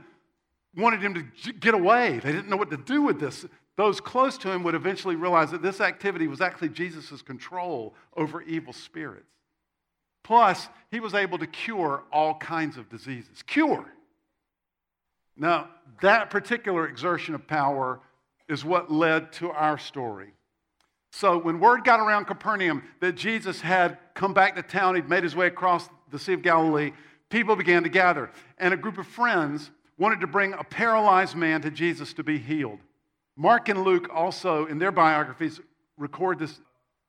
wanted 0.76 1.00
him 1.00 1.30
to 1.42 1.52
get 1.52 1.74
away. 1.74 2.20
They 2.22 2.32
didn't 2.32 2.48
know 2.48 2.56
what 2.56 2.70
to 2.70 2.76
do 2.76 3.02
with 3.02 3.20
this. 3.20 3.44
Those 3.76 4.00
close 4.00 4.38
to 4.38 4.50
him 4.50 4.62
would 4.62 4.74
eventually 4.74 5.16
realize 5.16 5.50
that 5.50 5.62
this 5.62 5.80
activity 5.80 6.26
was 6.26 6.40
actually 6.40 6.70
Jesus' 6.70 7.22
control 7.22 7.94
over 8.16 8.40
evil 8.42 8.72
spirits. 8.72 9.33
Plus, 10.24 10.68
he 10.90 10.98
was 10.98 11.14
able 11.14 11.38
to 11.38 11.46
cure 11.46 12.02
all 12.10 12.34
kinds 12.34 12.76
of 12.76 12.88
diseases. 12.88 13.42
Cure. 13.42 13.86
Now, 15.36 15.68
that 16.00 16.30
particular 16.30 16.88
exertion 16.88 17.34
of 17.34 17.46
power 17.46 18.00
is 18.48 18.64
what 18.64 18.90
led 18.90 19.32
to 19.34 19.50
our 19.50 19.78
story. 19.78 20.32
So, 21.12 21.38
when 21.38 21.60
word 21.60 21.84
got 21.84 22.00
around 22.00 22.24
Capernaum 22.24 22.82
that 23.00 23.14
Jesus 23.14 23.60
had 23.60 23.98
come 24.14 24.34
back 24.34 24.56
to 24.56 24.62
town, 24.62 24.96
he'd 24.96 25.08
made 25.08 25.22
his 25.22 25.36
way 25.36 25.46
across 25.46 25.88
the 26.10 26.18
Sea 26.18 26.32
of 26.32 26.42
Galilee, 26.42 26.92
people 27.28 27.54
began 27.54 27.82
to 27.84 27.88
gather. 27.88 28.30
And 28.58 28.74
a 28.74 28.76
group 28.76 28.98
of 28.98 29.06
friends 29.06 29.70
wanted 29.98 30.20
to 30.20 30.26
bring 30.26 30.54
a 30.54 30.64
paralyzed 30.64 31.36
man 31.36 31.60
to 31.62 31.70
Jesus 31.70 32.12
to 32.14 32.24
be 32.24 32.38
healed. 32.38 32.80
Mark 33.36 33.68
and 33.68 33.84
Luke 33.84 34.08
also, 34.12 34.66
in 34.66 34.78
their 34.78 34.92
biographies, 34.92 35.60
record 35.96 36.38
this 36.38 36.60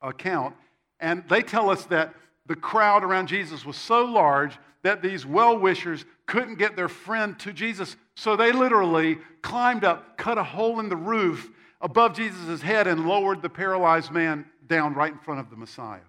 account. 0.02 0.56
And 1.00 1.24
they 1.30 1.42
tell 1.42 1.70
us 1.70 1.86
that 1.86 2.14
the 2.46 2.56
crowd 2.56 3.04
around 3.04 3.28
Jesus 3.28 3.66
was 3.66 3.76
so 3.76 4.06
large 4.06 4.58
that 4.84 5.02
these 5.02 5.26
well 5.26 5.58
wishers 5.58 6.06
couldn't 6.28 6.60
get 6.60 6.76
their 6.76 6.88
friend 6.88 7.38
to 7.40 7.52
Jesus. 7.52 7.96
So 8.16 8.36
they 8.36 8.52
literally 8.52 9.18
climbed 9.42 9.84
up, 9.84 10.18
cut 10.18 10.38
a 10.38 10.44
hole 10.44 10.80
in 10.80 10.90
the 10.90 10.96
roof 10.96 11.50
above 11.82 12.16
Jesus' 12.16 12.62
head, 12.62 12.88
and 12.88 13.08
lowered 13.08 13.42
the 13.42 13.50
paralyzed 13.50 14.12
man 14.12 14.46
down 14.68 14.94
right 14.94 15.12
in 15.12 15.20
front 15.20 15.40
of 15.40 15.50
the 15.50 15.56
Messiah. 15.56 16.00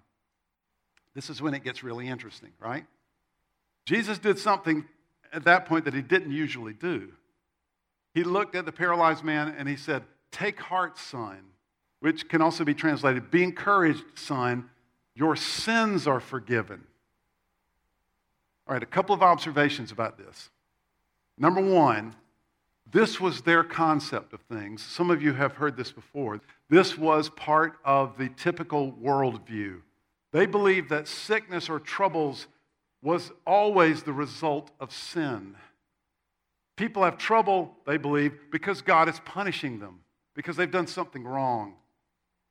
This 1.15 1.29
is 1.29 1.41
when 1.41 1.53
it 1.53 1.63
gets 1.63 1.83
really 1.83 2.07
interesting, 2.07 2.51
right? 2.59 2.85
Jesus 3.85 4.19
did 4.19 4.37
something 4.37 4.85
at 5.33 5.45
that 5.45 5.65
point 5.65 5.85
that 5.85 5.93
he 5.93 6.01
didn't 6.01 6.31
usually 6.31 6.73
do. 6.73 7.11
He 8.13 8.23
looked 8.23 8.55
at 8.55 8.65
the 8.65 8.71
paralyzed 8.71 9.23
man 9.23 9.55
and 9.57 9.67
he 9.67 9.75
said, 9.75 10.03
Take 10.31 10.59
heart, 10.59 10.97
son, 10.97 11.39
which 11.99 12.29
can 12.29 12.41
also 12.41 12.63
be 12.63 12.73
translated, 12.73 13.31
Be 13.31 13.43
encouraged, 13.43 14.03
son, 14.15 14.69
your 15.17 15.35
sins 15.35 16.05
are 16.05 16.19
forgiven. 16.19 16.83
All 18.67 18.73
right, 18.73 18.83
a 18.83 18.85
couple 18.85 19.15
of 19.15 19.23
observations 19.23 19.91
about 19.91 20.19
this. 20.19 20.51
Number 21.39 21.59
one, 21.59 22.15
this 22.91 23.19
was 23.19 23.41
their 23.41 23.63
concept 23.63 24.33
of 24.33 24.41
things. 24.41 24.83
Some 24.83 25.09
of 25.09 25.23
you 25.23 25.33
have 25.33 25.53
heard 25.53 25.75
this 25.75 25.91
before. 25.91 26.39
This 26.69 26.97
was 26.97 27.29
part 27.29 27.77
of 27.83 28.17
the 28.19 28.29
typical 28.29 28.91
worldview. 28.91 29.81
They 30.31 30.45
believed 30.45 30.89
that 30.89 31.07
sickness 31.07 31.67
or 31.67 31.79
troubles 31.79 32.45
was 33.01 33.31
always 33.45 34.03
the 34.03 34.13
result 34.13 34.69
of 34.79 34.93
sin. 34.93 35.55
People 36.75 37.03
have 37.03 37.17
trouble, 37.17 37.75
they 37.87 37.97
believe, 37.97 38.33
because 38.51 38.83
God 38.83 39.09
is 39.09 39.19
punishing 39.21 39.79
them, 39.79 40.01
because 40.35 40.55
they've 40.55 40.69
done 40.69 40.85
something 40.85 41.23
wrong. 41.23 41.73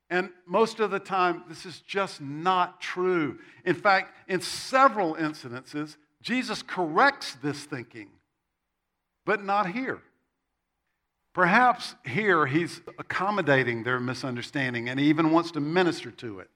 And 0.09 0.31
most 0.47 0.79
of 0.79 0.91
the 0.91 1.01
time, 1.01 1.45
this 1.49 1.67
is 1.67 1.81
just 1.81 2.21
not 2.21 2.81
true. 2.81 3.39
In 3.65 3.75
fact, 3.75 4.15
in 4.29 4.41
several 4.41 5.17
incidences, 5.17 5.97
Jesus 6.23 6.63
corrects 6.63 7.35
this 7.43 7.65
thinking, 7.65 8.09
but 9.25 9.45
not 9.45 9.71
here. 9.71 10.01
Perhaps 11.35 11.97
here 12.05 12.47
he's 12.47 12.81
accommodating 12.99 13.83
their 13.83 14.01
misunderstanding 14.01 14.89
and 14.89 14.99
he 14.99 15.09
even 15.09 15.33
wants 15.33 15.51
to 15.53 15.61
minister 15.61 16.11
to 16.13 16.41
it. 16.41 16.49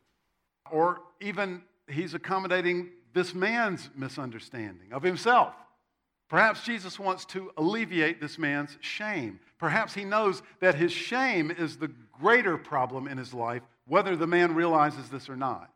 Or 0.71 1.01
even 1.21 1.63
he's 1.87 2.15
accommodating 2.15 2.89
this 3.13 3.35
man's 3.35 3.91
misunderstanding 3.95 4.93
of 4.93 5.03
himself. 5.03 5.53
Perhaps 6.29 6.63
Jesus 6.63 6.99
wants 6.99 7.25
to 7.27 7.51
alleviate 7.57 8.21
this 8.21 8.39
man's 8.39 8.79
shame. 8.81 9.41
Perhaps 9.61 9.93
he 9.93 10.05
knows 10.05 10.43
that 10.61 10.75
his 10.75 10.91
shame 10.91 11.51
is 11.51 11.77
the 11.77 11.93
greater 12.19 12.57
problem 12.57 13.07
in 13.07 13.19
his 13.19 13.35
life, 13.35 13.63
whether 13.87 14.17
the 14.17 14.27
man 14.27 14.55
realizes 14.55 15.11
this 15.11 15.29
or 15.29 15.37
not. 15.37 15.71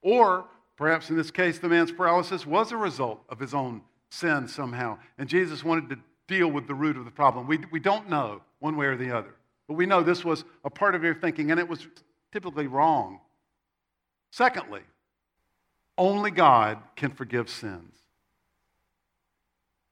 Or 0.00 0.46
perhaps 0.76 1.10
in 1.10 1.16
this 1.16 1.30
case, 1.30 1.58
the 1.58 1.68
man's 1.68 1.92
paralysis 1.92 2.46
was 2.46 2.72
a 2.72 2.78
result 2.78 3.22
of 3.28 3.38
his 3.38 3.52
own 3.52 3.82
sin 4.08 4.48
somehow, 4.48 4.98
and 5.18 5.28
Jesus 5.28 5.62
wanted 5.62 5.90
to 5.90 5.98
deal 6.28 6.48
with 6.48 6.66
the 6.66 6.74
root 6.74 6.96
of 6.96 7.04
the 7.04 7.10
problem. 7.10 7.46
We, 7.46 7.58
we 7.70 7.78
don't 7.78 8.08
know 8.08 8.40
one 8.58 8.76
way 8.76 8.86
or 8.86 8.96
the 8.96 9.14
other, 9.14 9.34
but 9.68 9.74
we 9.74 9.84
know 9.84 10.02
this 10.02 10.24
was 10.24 10.44
a 10.64 10.70
part 10.70 10.94
of 10.94 11.04
your 11.04 11.14
thinking, 11.14 11.50
and 11.50 11.60
it 11.60 11.68
was 11.68 11.86
typically 12.32 12.68
wrong. 12.68 13.20
Secondly, 14.30 14.82
only 15.98 16.30
God 16.30 16.78
can 16.96 17.10
forgive 17.10 17.50
sins. 17.50 17.94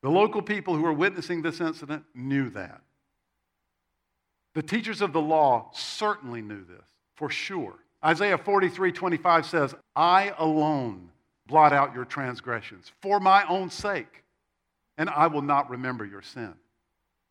The 0.00 0.08
local 0.08 0.40
people 0.40 0.74
who 0.74 0.82
were 0.82 0.92
witnessing 0.94 1.42
this 1.42 1.60
incident 1.60 2.04
knew 2.14 2.48
that. 2.50 2.80
The 4.58 4.64
teachers 4.64 5.02
of 5.02 5.12
the 5.12 5.20
law 5.20 5.70
certainly 5.72 6.42
knew 6.42 6.64
this, 6.64 6.84
for 7.14 7.30
sure. 7.30 7.76
Isaiah 8.04 8.36
43 8.36 8.90
25 8.90 9.46
says, 9.46 9.72
I 9.94 10.34
alone 10.36 11.10
blot 11.46 11.72
out 11.72 11.94
your 11.94 12.04
transgressions 12.04 12.90
for 13.00 13.20
my 13.20 13.44
own 13.48 13.70
sake 13.70 14.24
and 14.96 15.08
I 15.10 15.28
will 15.28 15.42
not 15.42 15.70
remember 15.70 16.04
your 16.04 16.22
sin. 16.22 16.54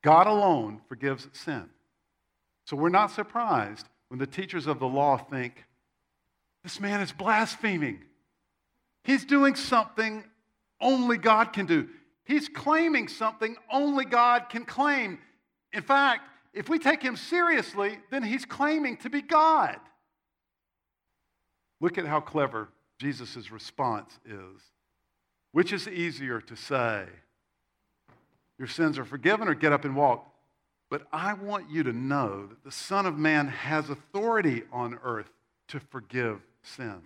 God 0.03 0.27
alone 0.27 0.79
forgives 0.87 1.27
sin. 1.33 1.65
So 2.63 2.77
we're 2.77 2.87
not 2.87 3.11
surprised 3.11 3.89
when 4.07 4.19
the 4.19 4.25
teachers 4.25 4.65
of 4.65 4.79
the 4.79 4.87
law 4.87 5.17
think, 5.17 5.65
this 6.63 6.79
man 6.79 7.01
is 7.01 7.11
blaspheming. 7.11 7.99
He's 9.03 9.25
doing 9.25 9.55
something 9.55 10.23
only 10.79 11.17
God 11.17 11.51
can 11.51 11.65
do. 11.65 11.89
He's 12.23 12.47
claiming 12.47 13.09
something 13.09 13.57
only 13.69 14.05
God 14.05 14.47
can 14.47 14.63
claim. 14.63 15.19
In 15.73 15.81
fact, 15.81 16.21
if 16.57 16.69
we 16.69 16.79
take 16.79 17.01
him 17.01 17.15
seriously, 17.15 17.99
then 18.09 18.23
he's 18.23 18.45
claiming 18.45 18.97
to 18.97 19.09
be 19.09 19.21
God. 19.21 19.77
Look 21.79 21.97
at 21.97 22.05
how 22.05 22.19
clever 22.19 22.69
Jesus' 22.99 23.51
response 23.51 24.19
is. 24.25 24.61
Which 25.51 25.71
is 25.71 25.87
easier 25.87 26.41
to 26.41 26.55
say? 26.55 27.05
your 28.57 28.67
sins 28.67 28.97
are 28.97 29.05
forgiven, 29.05 29.47
or 29.47 29.53
get 29.53 29.71
up 29.71 29.85
and 29.85 29.95
walk. 29.95 30.27
But 30.89 31.03
I 31.11 31.33
want 31.33 31.69
you 31.69 31.83
to 31.83 31.93
know 31.93 32.47
that 32.47 32.63
the 32.63 32.71
Son 32.71 33.05
of 33.05 33.17
Man 33.17 33.47
has 33.47 33.89
authority 33.89 34.63
on 34.71 34.97
earth 35.03 35.29
to 35.67 35.79
forgive 35.79 36.41
sin. 36.63 37.01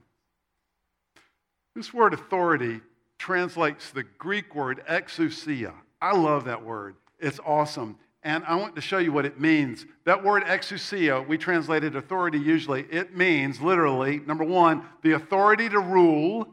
This 1.76 1.94
word 1.94 2.14
authority 2.14 2.82
translates 3.18 3.92
the 3.92 4.04
Greek 4.04 4.56
word 4.56 4.84
exousia. 4.88 5.74
I 6.02 6.16
love 6.16 6.46
that 6.46 6.64
word. 6.64 6.96
It's 7.20 7.40
awesome. 7.46 7.98
And 8.24 8.44
I 8.46 8.56
want 8.56 8.76
to 8.76 8.82
show 8.82 9.00
you 9.00 9.12
what 9.12 9.26
it 9.26 9.40
means. 9.40 9.86
That 10.06 10.24
word 10.24 10.44
exousia, 10.44 11.28
we 11.28 11.38
translated 11.38 11.96
authority 11.96 12.38
usually. 12.38 12.86
It 12.92 13.16
means 13.16 13.60
literally, 13.60 14.20
number 14.20 14.44
one, 14.44 14.84
the 15.02 15.14
authority 15.14 15.68
to 15.70 15.80
rule. 15.80 16.48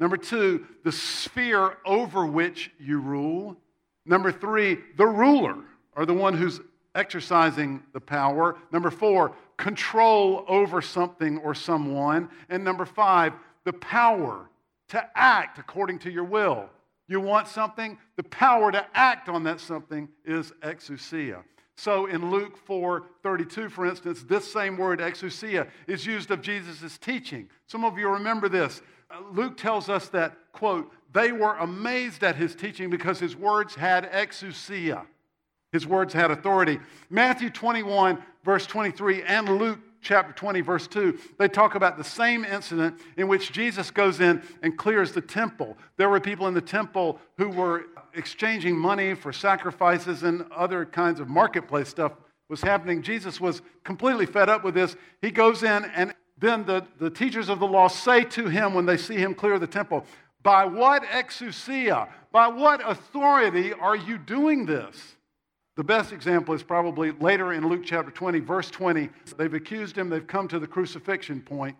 Number 0.00 0.16
two, 0.16 0.66
the 0.82 0.90
sphere 0.90 1.78
over 1.86 2.26
which 2.26 2.72
you 2.80 2.98
rule. 2.98 3.56
Number 4.04 4.32
three, 4.32 4.78
the 4.96 5.06
ruler, 5.06 5.58
or 5.94 6.06
the 6.06 6.14
one 6.14 6.34
who's 6.34 6.60
exercising 6.96 7.82
the 7.92 8.00
power. 8.00 8.56
Number 8.72 8.90
four, 8.90 9.36
control 9.56 10.44
over 10.48 10.82
something 10.82 11.38
or 11.38 11.54
someone. 11.54 12.28
And 12.48 12.64
number 12.64 12.84
five, 12.84 13.32
the 13.64 13.72
power 13.74 14.50
to 14.88 15.10
act 15.14 15.58
according 15.58 16.00
to 16.00 16.10
your 16.10 16.24
will. 16.24 16.68
You 17.08 17.20
want 17.20 17.48
something? 17.48 17.98
The 18.16 18.22
power 18.24 18.72
to 18.72 18.86
act 18.94 19.28
on 19.28 19.44
that 19.44 19.60
something 19.60 20.08
is 20.24 20.52
exousia. 20.62 21.42
So 21.76 22.06
in 22.06 22.30
Luke 22.30 22.56
4 22.56 23.04
32, 23.22 23.68
for 23.68 23.86
instance, 23.86 24.22
this 24.22 24.50
same 24.50 24.76
word, 24.76 25.00
exousia, 25.00 25.68
is 25.86 26.06
used 26.06 26.30
of 26.30 26.42
Jesus' 26.42 26.98
teaching. 26.98 27.48
Some 27.66 27.84
of 27.84 27.98
you 27.98 28.08
remember 28.08 28.48
this. 28.48 28.82
Uh, 29.10 29.20
Luke 29.32 29.56
tells 29.56 29.88
us 29.88 30.08
that, 30.08 30.36
quote, 30.52 30.92
they 31.12 31.32
were 31.32 31.56
amazed 31.56 32.22
at 32.24 32.36
his 32.36 32.54
teaching 32.54 32.88
because 32.88 33.18
his 33.18 33.36
words 33.36 33.74
had 33.74 34.10
exousia. 34.12 35.04
His 35.72 35.86
words 35.86 36.12
had 36.12 36.30
authority. 36.30 36.78
Matthew 37.10 37.50
21, 37.50 38.22
verse 38.44 38.66
23, 38.66 39.22
and 39.22 39.58
Luke 39.58 39.80
chapter 40.02 40.32
20, 40.32 40.60
verse 40.60 40.86
2, 40.86 41.18
they 41.38 41.48
talk 41.48 41.74
about 41.74 41.96
the 41.96 42.04
same 42.04 42.44
incident 42.44 43.00
in 43.16 43.28
which 43.28 43.52
Jesus 43.52 43.90
goes 43.90 44.20
in 44.20 44.42
and 44.62 44.76
clears 44.76 45.12
the 45.12 45.20
temple. 45.20 45.78
There 45.96 46.08
were 46.08 46.20
people 46.20 46.48
in 46.48 46.54
the 46.54 46.60
temple 46.60 47.20
who 47.38 47.48
were 47.48 47.86
exchanging 48.14 48.76
money 48.76 49.14
for 49.14 49.32
sacrifices 49.32 50.22
and 50.22 50.44
other 50.52 50.84
kinds 50.84 51.20
of 51.20 51.28
marketplace 51.28 51.88
stuff 51.88 52.12
was 52.48 52.60
happening. 52.60 53.02
Jesus 53.02 53.40
was 53.40 53.62
completely 53.84 54.26
fed 54.26 54.50
up 54.50 54.62
with 54.62 54.74
this. 54.74 54.96
He 55.22 55.30
goes 55.30 55.62
in, 55.62 55.84
and 55.94 56.14
then 56.36 56.66
the, 56.66 56.84
the 56.98 57.08
teachers 57.08 57.48
of 57.48 57.60
the 57.60 57.66
law 57.66 57.88
say 57.88 58.24
to 58.24 58.48
him 58.48 58.74
when 58.74 58.84
they 58.84 58.98
see 58.98 59.16
him 59.16 59.34
clear 59.34 59.58
the 59.58 59.66
temple, 59.66 60.04
by 60.42 60.64
what 60.64 61.04
exousia, 61.04 62.08
by 62.32 62.48
what 62.48 62.86
authority 62.86 63.72
are 63.72 63.96
you 63.96 64.18
doing 64.18 64.66
this? 64.66 65.16
The 65.76 65.84
best 65.84 66.12
example 66.12 66.54
is 66.54 66.62
probably 66.62 67.12
later 67.12 67.52
in 67.52 67.66
Luke 67.66 67.82
chapter 67.84 68.10
20, 68.10 68.40
verse 68.40 68.70
20. 68.70 69.08
They've 69.38 69.54
accused 69.54 69.96
him, 69.96 70.10
they've 70.10 70.26
come 70.26 70.48
to 70.48 70.58
the 70.58 70.66
crucifixion 70.66 71.40
point. 71.40 71.76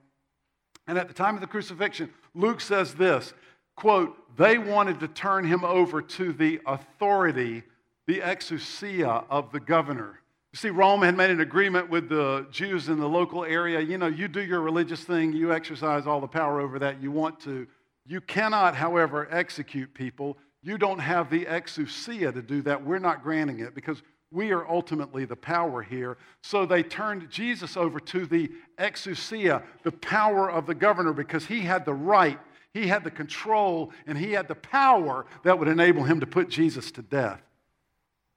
And 0.87 0.99
at 0.99 1.09
the 1.09 1.15
time 1.15 1.35
of 1.35 1.41
the 1.41 1.47
crucifixion, 1.47 2.11
Luke 2.35 2.61
says 2.61 2.95
this 2.95 3.35
quote, 3.77 4.17
they 4.37 4.59
wanted 4.59 5.01
to 5.01 5.09
turn 5.09 5.45
him 5.45 5.65
over 5.65 6.01
to 6.03 6.33
the 6.33 6.61
authority, 6.67 7.63
the 8.07 8.21
exousia 8.21 9.25
of 9.29 9.53
the 9.53 9.61
governor. 9.61 10.21
You 10.53 10.59
see, 10.59 10.71
Rome 10.71 11.03
had 11.03 11.17
made 11.17 11.31
an 11.31 11.41
agreement 11.41 11.89
with 11.89 12.09
the 12.09 12.47
Jews 12.51 12.89
in 12.89 12.99
the 12.99 13.09
local 13.09 13.45
area. 13.45 13.81
You 13.81 13.97
know, 13.97 14.07
you 14.07 14.29
do 14.29 14.43
your 14.43 14.61
religious 14.61 15.03
thing, 15.03 15.33
you 15.33 15.53
exercise 15.53 16.07
all 16.07 16.21
the 16.21 16.27
power 16.27 16.61
over 16.61 16.79
that 16.79 17.03
you 17.03 17.11
want 17.11 17.41
to. 17.41 17.67
You 18.07 18.21
cannot, 18.21 18.75
however, 18.75 19.29
execute 19.31 19.95
people. 19.95 20.37
You 20.62 20.78
don't 20.78 21.00
have 21.00 21.28
the 21.28 21.45
exousia 21.45 22.33
to 22.33 22.42
do 22.42 22.62
that. 22.62 22.85
We're 22.85 22.99
not 22.99 23.23
granting 23.23 23.61
it 23.61 23.75
because 23.75 24.02
we 24.31 24.52
are 24.52 24.66
ultimately 24.69 25.25
the 25.25 25.37
power 25.37 25.83
here. 25.83 26.16
So 26.42 26.64
they 26.64 26.83
turned 26.83 27.28
Jesus 27.31 27.76
over 27.76 28.00
to 28.00 28.26
the 28.26 28.50
exousia, 28.78 29.62
the 29.83 29.92
power 29.92 30.50
of 30.50 30.66
the 30.66 30.75
governor, 30.75 31.12
because 31.12 31.47
he 31.47 31.61
had 31.61 31.85
the 31.85 31.95
right, 31.95 32.38
he 32.73 32.87
had 32.87 33.04
the 33.04 33.11
control, 33.11 33.92
and 34.07 34.16
he 34.16 34.33
had 34.33 34.49
the 34.49 34.54
power 34.54 35.26
that 35.42 35.59
would 35.59 35.69
enable 35.69 36.04
him 36.04 36.21
to 36.21 36.26
put 36.26 36.49
Jesus 36.49 36.90
to 36.92 37.02
death. 37.02 37.42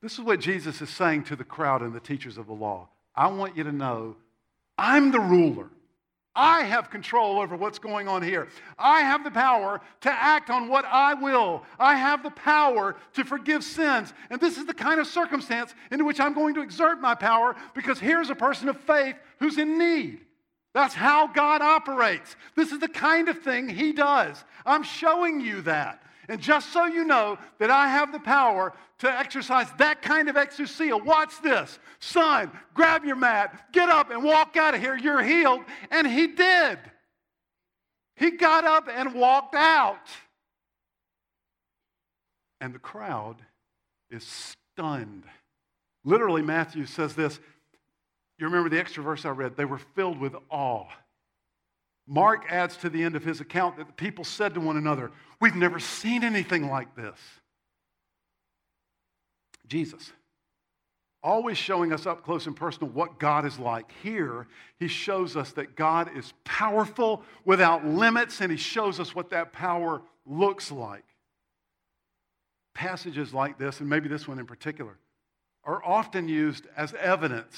This 0.01 0.13
is 0.13 0.21
what 0.21 0.39
Jesus 0.39 0.81
is 0.81 0.89
saying 0.89 1.23
to 1.25 1.35
the 1.35 1.43
crowd 1.43 1.81
and 1.81 1.93
the 1.93 1.99
teachers 1.99 2.37
of 2.37 2.47
the 2.47 2.53
law. 2.53 2.89
I 3.15 3.27
want 3.27 3.55
you 3.55 3.63
to 3.63 3.71
know 3.71 4.17
I'm 4.77 5.11
the 5.11 5.19
ruler. 5.19 5.69
I 6.35 6.63
have 6.63 6.89
control 6.89 7.39
over 7.39 7.55
what's 7.55 7.79
going 7.79 8.07
on 8.07 8.21
here. 8.21 8.49
I 8.77 9.01
have 9.01 9.23
the 9.23 9.31
power 9.31 9.79
to 10.01 10.11
act 10.11 10.49
on 10.49 10.67
what 10.67 10.83
I 10.85 11.13
will. 11.13 11.63
I 11.79 11.95
have 11.95 12.23
the 12.23 12.31
power 12.31 12.97
to 13.13 13.23
forgive 13.23 13.63
sins. 13.63 14.13
And 14.29 14.41
this 14.41 14.57
is 14.57 14.65
the 14.65 14.73
kind 14.73 14.99
of 14.99 15.07
circumstance 15.07 15.73
into 15.91 16.03
which 16.03 16.19
I'm 16.19 16.33
going 16.33 16.55
to 16.55 16.61
exert 16.61 16.99
my 16.99 17.15
power 17.15 17.55
because 17.73 17.99
here's 17.99 18.29
a 18.29 18.35
person 18.35 18.67
of 18.67 18.77
faith 18.81 19.15
who's 19.39 19.57
in 19.57 19.77
need. 19.77 20.25
That's 20.73 20.93
how 20.93 21.27
God 21.27 21.61
operates. 21.61 22.35
This 22.55 22.73
is 22.73 22.79
the 22.79 22.89
kind 22.89 23.29
of 23.29 23.41
thing 23.41 23.69
He 23.69 23.93
does. 23.93 24.43
I'm 24.65 24.83
showing 24.83 25.39
you 25.39 25.61
that. 25.61 26.03
And 26.27 26.41
just 26.41 26.73
so 26.73 26.85
you 26.85 27.05
know 27.05 27.37
that 27.59 27.69
I 27.69 27.87
have 27.87 28.11
the 28.11 28.19
power 28.19 28.73
to 28.99 29.11
exercise 29.11 29.67
that 29.77 30.01
kind 30.01 30.29
of 30.29 30.35
exousia, 30.35 31.03
watch 31.03 31.33
this. 31.43 31.79
Son, 31.99 32.51
grab 32.73 33.05
your 33.05 33.15
mat, 33.15 33.71
get 33.71 33.89
up 33.89 34.09
and 34.09 34.23
walk 34.23 34.57
out 34.57 34.73
of 34.73 34.81
here. 34.81 34.97
You're 34.97 35.23
healed. 35.23 35.61
And 35.91 36.07
he 36.07 36.27
did. 36.27 36.79
He 38.15 38.31
got 38.31 38.63
up 38.63 38.87
and 38.91 39.13
walked 39.13 39.55
out. 39.55 40.07
And 42.61 42.73
the 42.73 42.79
crowd 42.79 43.37
is 44.09 44.55
stunned. 44.75 45.23
Literally, 46.03 46.41
Matthew 46.41 46.85
says 46.85 47.15
this. 47.15 47.39
You 48.37 48.47
remember 48.47 48.69
the 48.69 48.79
extra 48.79 49.03
verse 49.03 49.25
I 49.25 49.29
read? 49.29 49.55
They 49.55 49.65
were 49.65 49.79
filled 49.95 50.19
with 50.19 50.35
awe. 50.49 50.87
Mark 52.07 52.45
adds 52.49 52.77
to 52.77 52.89
the 52.89 53.03
end 53.03 53.15
of 53.15 53.23
his 53.23 53.41
account 53.41 53.77
that 53.77 53.87
the 53.87 53.93
people 53.93 54.23
said 54.23 54.53
to 54.53 54.59
one 54.59 54.77
another, 54.77 55.11
We've 55.39 55.55
never 55.55 55.79
seen 55.79 56.23
anything 56.23 56.69
like 56.69 56.95
this. 56.95 57.17
Jesus, 59.67 60.11
always 61.23 61.57
showing 61.57 61.91
us 61.91 62.05
up 62.05 62.23
close 62.23 62.45
and 62.45 62.55
personal 62.55 62.89
what 62.91 63.19
God 63.19 63.45
is 63.45 63.57
like. 63.57 63.91
Here, 64.03 64.47
he 64.77 64.87
shows 64.87 65.35
us 65.35 65.51
that 65.53 65.75
God 65.75 66.15
is 66.15 66.33
powerful 66.43 67.23
without 67.43 67.83
limits, 67.85 68.41
and 68.41 68.51
he 68.51 68.57
shows 68.57 68.99
us 68.99 69.15
what 69.15 69.31
that 69.31 69.51
power 69.51 70.03
looks 70.25 70.71
like. 70.71 71.03
Passages 72.75 73.33
like 73.33 73.57
this, 73.57 73.79
and 73.79 73.89
maybe 73.89 74.07
this 74.07 74.27
one 74.27 74.37
in 74.37 74.45
particular, 74.45 74.97
are 75.63 75.83
often 75.83 76.27
used 76.27 76.67
as 76.77 76.93
evidence 76.93 77.55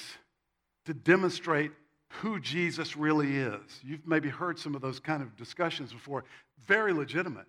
to 0.85 0.93
demonstrate 0.93 1.71
who 2.09 2.39
Jesus 2.39 2.95
really 2.95 3.37
is. 3.37 3.61
You've 3.83 4.07
maybe 4.07 4.29
heard 4.29 4.57
some 4.57 4.75
of 4.75 4.81
those 4.81 4.99
kind 4.99 5.21
of 5.21 5.35
discussions 5.35 5.91
before. 5.91 6.23
Very 6.65 6.93
legitimate. 6.93 7.45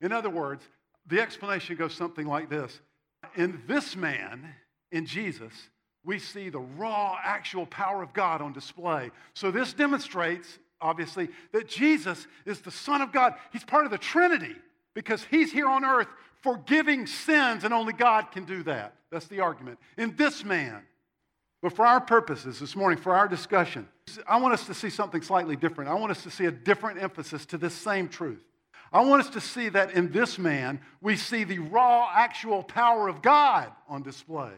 In 0.00 0.12
other 0.12 0.30
words, 0.30 0.64
the 1.06 1.20
explanation 1.20 1.76
goes 1.76 1.94
something 1.94 2.26
like 2.26 2.50
this 2.50 2.80
In 3.36 3.62
this 3.66 3.96
man, 3.96 4.54
in 4.92 5.06
Jesus, 5.06 5.52
we 6.04 6.18
see 6.18 6.48
the 6.48 6.60
raw, 6.60 7.18
actual 7.22 7.66
power 7.66 8.02
of 8.02 8.12
God 8.12 8.40
on 8.40 8.52
display. 8.52 9.10
So 9.34 9.50
this 9.50 9.72
demonstrates, 9.72 10.58
obviously, 10.80 11.28
that 11.52 11.68
Jesus 11.68 12.26
is 12.46 12.60
the 12.60 12.70
Son 12.70 13.02
of 13.02 13.12
God. 13.12 13.34
He's 13.52 13.64
part 13.64 13.84
of 13.84 13.90
the 13.90 13.98
Trinity 13.98 14.56
because 14.94 15.24
he's 15.30 15.52
here 15.52 15.68
on 15.68 15.84
earth 15.84 16.08
forgiving 16.42 17.06
sins, 17.06 17.64
and 17.64 17.74
only 17.74 17.92
God 17.92 18.32
can 18.32 18.44
do 18.44 18.62
that. 18.62 18.94
That's 19.10 19.26
the 19.26 19.40
argument. 19.40 19.78
In 19.98 20.16
this 20.16 20.44
man, 20.44 20.82
but 21.62 21.74
for 21.74 21.84
our 21.84 22.00
purposes 22.00 22.58
this 22.58 22.74
morning, 22.74 22.98
for 22.98 23.14
our 23.14 23.28
discussion, 23.28 23.86
I 24.26 24.38
want 24.38 24.54
us 24.54 24.66
to 24.66 24.74
see 24.74 24.90
something 24.90 25.22
slightly 25.22 25.56
different. 25.56 25.90
I 25.90 25.94
want 25.94 26.10
us 26.10 26.22
to 26.22 26.30
see 26.30 26.46
a 26.46 26.50
different 26.50 27.02
emphasis 27.02 27.44
to 27.46 27.58
this 27.58 27.74
same 27.74 28.08
truth. 28.08 28.42
I 28.92 29.02
want 29.04 29.22
us 29.22 29.30
to 29.30 29.40
see 29.40 29.68
that 29.68 29.92
in 29.92 30.10
this 30.10 30.38
man, 30.38 30.80
we 31.00 31.16
see 31.16 31.44
the 31.44 31.58
raw, 31.58 32.10
actual 32.12 32.62
power 32.62 33.08
of 33.08 33.22
God 33.22 33.70
on 33.88 34.02
display. 34.02 34.52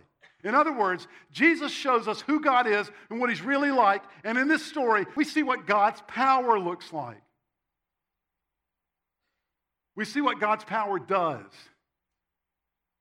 In 0.44 0.54
other 0.54 0.72
words, 0.72 1.06
Jesus 1.30 1.70
shows 1.70 2.08
us 2.08 2.20
who 2.20 2.40
God 2.40 2.66
is 2.66 2.90
and 3.10 3.20
what 3.20 3.30
he's 3.30 3.42
really 3.42 3.70
like. 3.70 4.02
And 4.24 4.38
in 4.38 4.48
this 4.48 4.64
story, 4.64 5.06
we 5.16 5.24
see 5.24 5.42
what 5.42 5.66
God's 5.66 6.02
power 6.06 6.58
looks 6.58 6.92
like. 6.92 7.20
We 9.94 10.04
see 10.04 10.20
what 10.20 10.40
God's 10.40 10.64
power 10.64 10.98
does. 10.98 11.44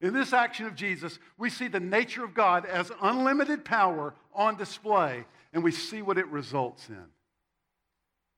In 0.01 0.13
this 0.13 0.33
action 0.33 0.65
of 0.65 0.75
Jesus, 0.75 1.19
we 1.37 1.49
see 1.49 1.67
the 1.67 1.79
nature 1.79 2.23
of 2.23 2.33
God 2.33 2.65
as 2.65 2.91
unlimited 3.01 3.63
power 3.63 4.15
on 4.33 4.57
display, 4.57 5.25
and 5.53 5.63
we 5.63 5.71
see 5.71 6.01
what 6.01 6.17
it 6.17 6.27
results 6.27 6.89
in. 6.89 7.05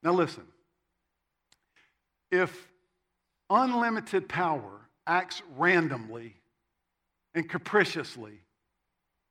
Now, 0.02 0.12
listen 0.12 0.44
if 2.34 2.68
unlimited 3.52 4.28
power 4.28 4.82
acts 5.06 5.44
randomly 5.56 6.36
and 7.36 7.48
capriciously, 7.48 8.40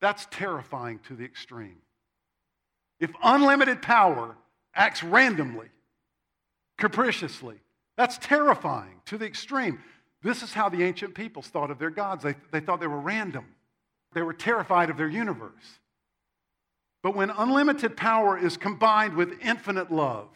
that's 0.00 0.26
terrifying 0.30 1.00
to 1.08 1.14
the 1.14 1.24
extreme. 1.24 1.78
If 3.00 3.10
unlimited 3.22 3.82
power 3.82 4.36
acts 4.74 5.02
randomly, 5.02 5.66
capriciously, 6.78 7.56
that's 7.96 8.18
terrifying 8.18 9.00
to 9.06 9.18
the 9.18 9.26
extreme. 9.26 9.80
This 10.22 10.42
is 10.42 10.52
how 10.52 10.68
the 10.68 10.82
ancient 10.82 11.14
peoples 11.14 11.48
thought 11.48 11.70
of 11.70 11.78
their 11.78 11.90
gods. 11.90 12.22
They, 12.22 12.34
they 12.50 12.60
thought 12.60 12.80
they 12.80 12.86
were 12.86 13.00
random, 13.00 13.46
they 14.12 14.22
were 14.22 14.32
terrified 14.32 14.90
of 14.90 14.96
their 14.96 15.08
universe. 15.08 15.78
But 17.02 17.16
when 17.16 17.30
unlimited 17.30 17.96
power 17.96 18.38
is 18.38 18.56
combined 18.56 19.14
with 19.14 19.40
infinite 19.42 19.90
love, 19.90 20.28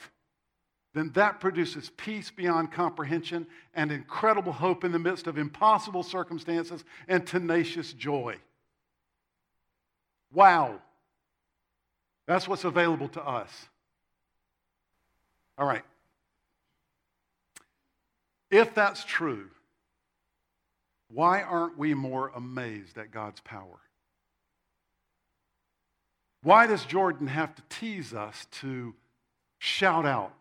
then 0.94 1.12
that 1.14 1.40
produces 1.40 1.90
peace 1.96 2.30
beyond 2.30 2.72
comprehension 2.72 3.46
and 3.74 3.92
incredible 3.92 4.52
hope 4.52 4.82
in 4.82 4.90
the 4.90 4.98
midst 4.98 5.26
of 5.26 5.38
impossible 5.38 6.02
circumstances 6.02 6.82
and 7.06 7.24
tenacious 7.24 7.92
joy. 7.92 8.34
Wow. 10.32 10.80
That's 12.26 12.48
what's 12.48 12.64
available 12.64 13.08
to 13.10 13.22
us. 13.22 13.50
All 15.56 15.66
right. 15.66 15.84
If 18.50 18.74
that's 18.74 19.04
true, 19.04 19.50
why 21.08 21.42
aren't 21.42 21.78
we 21.78 21.94
more 21.94 22.30
amazed 22.34 22.98
at 22.98 23.10
God's 23.10 23.40
power? 23.40 23.80
Why 26.42 26.66
does 26.66 26.84
Jordan 26.84 27.26
have 27.26 27.54
to 27.54 27.62
tease 27.68 28.12
us 28.14 28.46
to 28.60 28.94
shout 29.58 30.06
out 30.06 30.32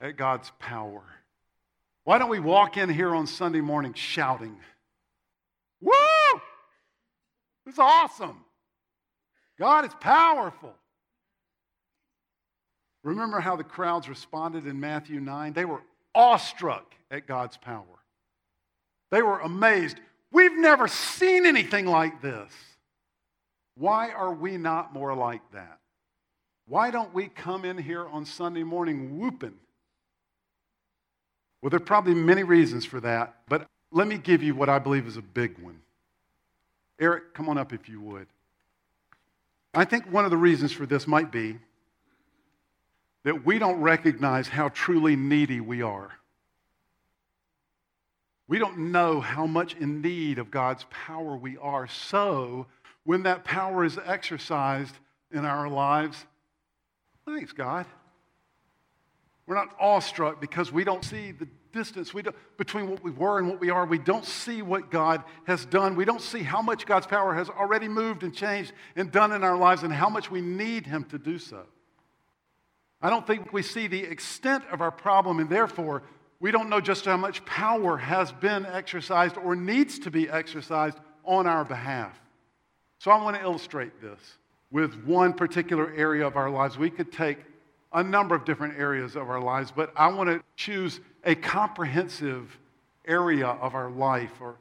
at 0.00 0.16
God's 0.16 0.50
power? 0.58 1.02
Why 2.04 2.18
don't 2.18 2.28
we 2.28 2.40
walk 2.40 2.76
in 2.76 2.88
here 2.88 3.14
on 3.14 3.26
Sunday 3.26 3.60
morning 3.60 3.94
shouting, 3.94 4.56
Woo! 5.80 5.92
It's 7.66 7.78
awesome. 7.78 8.44
God 9.58 9.84
is 9.84 9.94
powerful. 10.00 10.74
Remember 13.02 13.40
how 13.40 13.56
the 13.56 13.64
crowds 13.64 14.08
responded 14.08 14.66
in 14.66 14.78
Matthew 14.78 15.20
9? 15.20 15.52
They 15.52 15.64
were 15.64 15.82
awestruck 16.14 16.94
at 17.10 17.26
God's 17.26 17.56
power. 17.56 17.84
They 19.12 19.20
were 19.20 19.40
amazed. 19.40 20.00
We've 20.32 20.56
never 20.56 20.88
seen 20.88 21.44
anything 21.44 21.84
like 21.84 22.22
this. 22.22 22.50
Why 23.76 24.10
are 24.10 24.32
we 24.32 24.56
not 24.56 24.94
more 24.94 25.14
like 25.14 25.42
that? 25.52 25.78
Why 26.66 26.90
don't 26.90 27.12
we 27.12 27.28
come 27.28 27.66
in 27.66 27.76
here 27.76 28.06
on 28.08 28.24
Sunday 28.24 28.62
morning 28.62 29.18
whooping? 29.18 29.52
Well, 31.60 31.68
there 31.68 31.76
are 31.76 31.84
probably 31.84 32.14
many 32.14 32.42
reasons 32.42 32.86
for 32.86 33.00
that, 33.00 33.34
but 33.50 33.66
let 33.90 34.08
me 34.08 34.16
give 34.16 34.42
you 34.42 34.54
what 34.54 34.70
I 34.70 34.78
believe 34.78 35.06
is 35.06 35.18
a 35.18 35.22
big 35.22 35.58
one. 35.58 35.78
Eric, 36.98 37.34
come 37.34 37.50
on 37.50 37.58
up 37.58 37.74
if 37.74 37.90
you 37.90 38.00
would. 38.00 38.26
I 39.74 39.84
think 39.84 40.10
one 40.10 40.24
of 40.24 40.30
the 40.30 40.38
reasons 40.38 40.72
for 40.72 40.86
this 40.86 41.06
might 41.06 41.30
be 41.30 41.58
that 43.24 43.44
we 43.44 43.58
don't 43.58 43.80
recognize 43.82 44.48
how 44.48 44.70
truly 44.70 45.16
needy 45.16 45.60
we 45.60 45.82
are. 45.82 46.12
We 48.52 48.58
don't 48.58 48.92
know 48.92 49.18
how 49.22 49.46
much 49.46 49.76
in 49.76 50.02
need 50.02 50.38
of 50.38 50.50
God's 50.50 50.84
power 50.90 51.34
we 51.34 51.56
are. 51.56 51.86
So, 51.88 52.66
when 53.02 53.22
that 53.22 53.44
power 53.44 53.82
is 53.82 53.98
exercised 54.04 54.94
in 55.30 55.46
our 55.46 55.70
lives, 55.70 56.26
thanks, 57.24 57.52
God. 57.52 57.86
We're 59.46 59.54
not 59.54 59.74
awestruck 59.80 60.38
because 60.38 60.70
we 60.70 60.84
don't 60.84 61.02
see 61.02 61.32
the 61.32 61.48
distance 61.72 62.12
we 62.12 62.24
between 62.58 62.90
what 62.90 63.02
we 63.02 63.10
were 63.10 63.38
and 63.38 63.48
what 63.48 63.58
we 63.58 63.70
are. 63.70 63.86
We 63.86 63.96
don't 63.96 64.26
see 64.26 64.60
what 64.60 64.90
God 64.90 65.24
has 65.46 65.64
done. 65.64 65.96
We 65.96 66.04
don't 66.04 66.20
see 66.20 66.40
how 66.40 66.60
much 66.60 66.84
God's 66.84 67.06
power 67.06 67.32
has 67.32 67.48
already 67.48 67.88
moved 67.88 68.22
and 68.22 68.34
changed 68.34 68.74
and 68.96 69.10
done 69.10 69.32
in 69.32 69.42
our 69.42 69.56
lives 69.56 69.82
and 69.82 69.90
how 69.90 70.10
much 70.10 70.30
we 70.30 70.42
need 70.42 70.84
Him 70.84 71.04
to 71.04 71.16
do 71.16 71.38
so. 71.38 71.62
I 73.00 73.08
don't 73.08 73.26
think 73.26 73.50
we 73.50 73.62
see 73.62 73.86
the 73.86 74.02
extent 74.02 74.64
of 74.70 74.82
our 74.82 74.90
problem, 74.90 75.40
and 75.40 75.48
therefore, 75.48 76.02
we 76.42 76.50
don't 76.50 76.68
know 76.68 76.80
just 76.80 77.04
how 77.04 77.16
much 77.16 77.42
power 77.44 77.96
has 77.96 78.32
been 78.32 78.66
exercised 78.66 79.36
or 79.38 79.54
needs 79.54 80.00
to 80.00 80.10
be 80.10 80.28
exercised 80.28 80.98
on 81.24 81.46
our 81.46 81.64
behalf. 81.64 82.20
So 82.98 83.12
I 83.12 83.22
want 83.22 83.36
to 83.36 83.42
illustrate 83.42 84.02
this 84.02 84.18
with 84.72 85.04
one 85.04 85.34
particular 85.34 85.94
area 85.94 86.26
of 86.26 86.34
our 86.34 86.50
lives. 86.50 86.76
We 86.76 86.90
could 86.90 87.12
take 87.12 87.38
a 87.92 88.02
number 88.02 88.34
of 88.34 88.44
different 88.44 88.76
areas 88.76 89.14
of 89.14 89.30
our 89.30 89.40
lives, 89.40 89.70
but 89.70 89.92
I 89.94 90.08
want 90.08 90.30
to 90.30 90.42
choose 90.56 90.98
a 91.24 91.36
comprehensive 91.36 92.58
area 93.06 93.46
of 93.46 93.76
our 93.76 93.90
life 93.90 94.32
or 94.40 94.56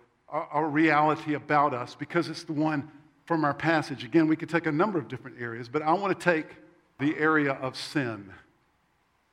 a 0.54 0.64
reality 0.64 1.34
about 1.34 1.74
us 1.74 1.96
because 1.96 2.30
it's 2.30 2.44
the 2.44 2.54
one 2.54 2.92
from 3.26 3.44
our 3.44 3.56
passage. 3.56 4.04
Again, 4.04 4.28
we 4.28 4.36
could 4.36 4.50
take 4.50 4.68
a 4.68 4.72
number 4.72 5.00
of 5.00 5.08
different 5.08 5.42
areas, 5.42 5.68
but 5.68 5.82
I 5.82 5.94
want 5.94 6.18
to 6.18 6.24
take 6.24 6.46
the 7.00 7.18
area 7.18 7.54
of 7.54 7.76
sin 7.76 8.32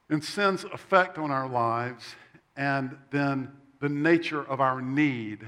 and 0.09 0.25
sin's 0.25 0.65
effect 0.65 1.19
on 1.19 1.31
our 1.31 1.47
lives 1.47 2.15
and 2.59 2.99
then 3.13 3.53
the 3.81 3.89
nature 3.89 4.43
of 4.43 4.61
our 4.61 4.83
need 4.83 5.47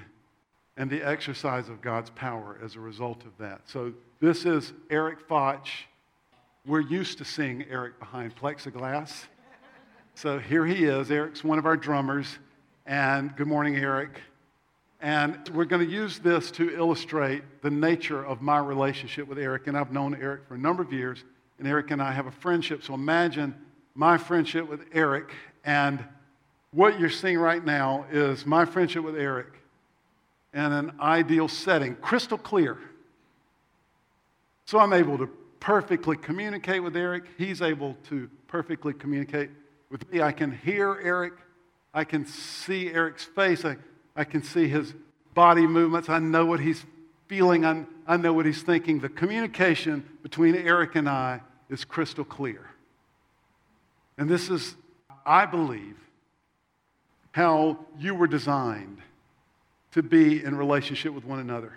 and 0.76 0.88
the 0.88 1.02
exercise 1.02 1.68
of 1.68 1.82
God's 1.82 2.08
power 2.10 2.56
as 2.64 2.76
a 2.76 2.80
result 2.80 3.24
of 3.26 3.36
that. 3.38 3.62
So 3.66 3.92
this 4.20 4.46
is 4.46 4.72
Eric 4.88 5.20
Foch. 5.28 5.66
We're 6.64 6.80
used 6.80 7.18
to 7.18 7.24
seeing 7.24 7.64
Eric 7.68 7.98
behind 7.98 8.36
plexiglass. 8.36 9.24
So 10.14 10.38
here 10.38 10.64
he 10.64 10.84
is. 10.84 11.10
Eric's 11.10 11.42
one 11.42 11.58
of 11.58 11.66
our 11.66 11.76
drummers. 11.76 12.38
And 12.86 13.34
good 13.36 13.48
morning, 13.48 13.76
Eric. 13.76 14.20
And 15.00 15.36
we're 15.52 15.64
going 15.64 15.84
to 15.84 15.92
use 15.92 16.20
this 16.20 16.52
to 16.52 16.72
illustrate 16.72 17.42
the 17.62 17.70
nature 17.70 18.24
of 18.24 18.40
my 18.40 18.58
relationship 18.58 19.26
with 19.26 19.38
Eric. 19.38 19.66
And 19.66 19.76
I've 19.76 19.92
known 19.92 20.14
Eric 20.14 20.42
for 20.46 20.54
a 20.54 20.58
number 20.58 20.82
of 20.82 20.92
years, 20.92 21.24
and 21.58 21.66
Eric 21.66 21.90
and 21.90 22.00
I 22.00 22.12
have 22.12 22.26
a 22.26 22.32
friendship. 22.32 22.84
So 22.84 22.94
imagine 22.94 23.54
my 23.94 24.16
friendship 24.16 24.68
with 24.68 24.84
Eric. 24.92 25.32
And 25.64 26.04
what 26.72 27.00
you're 27.00 27.10
seeing 27.10 27.38
right 27.38 27.64
now 27.64 28.06
is 28.10 28.46
my 28.46 28.64
friendship 28.64 29.02
with 29.02 29.16
Eric 29.16 29.48
in 30.54 30.60
an 30.60 30.92
ideal 31.00 31.48
setting, 31.48 31.96
crystal 31.96 32.38
clear. 32.38 32.78
So 34.66 34.78
I'm 34.78 34.92
able 34.92 35.18
to 35.18 35.26
perfectly 35.58 36.16
communicate 36.16 36.82
with 36.82 36.96
Eric. 36.96 37.24
He's 37.36 37.60
able 37.60 37.96
to 38.08 38.30
perfectly 38.46 38.92
communicate 38.92 39.50
with 39.90 40.10
me. 40.12 40.22
I 40.22 40.32
can 40.32 40.52
hear 40.52 40.98
Eric. 41.02 41.34
I 41.92 42.04
can 42.04 42.24
see 42.24 42.92
Eric's 42.92 43.24
face. 43.24 43.64
I, 43.64 43.76
I 44.14 44.24
can 44.24 44.42
see 44.42 44.68
his 44.68 44.94
body 45.34 45.66
movements. 45.66 46.08
I 46.08 46.18
know 46.18 46.46
what 46.46 46.60
he's 46.60 46.84
feeling. 47.26 47.64
I, 47.64 47.84
I 48.06 48.16
know 48.16 48.32
what 48.32 48.46
he's 48.46 48.62
thinking. 48.62 49.00
The 49.00 49.08
communication 49.08 50.04
between 50.22 50.54
Eric 50.54 50.94
and 50.94 51.08
I 51.08 51.40
is 51.68 51.84
crystal 51.84 52.24
clear. 52.24 52.70
And 54.18 54.28
this 54.28 54.50
is, 54.50 54.76
I 55.24 55.46
believe, 55.46 55.96
how 57.32 57.78
you 57.98 58.14
were 58.14 58.26
designed 58.26 58.98
to 59.92 60.02
be 60.02 60.42
in 60.42 60.54
relationship 60.54 61.12
with 61.12 61.24
one 61.24 61.38
another, 61.40 61.72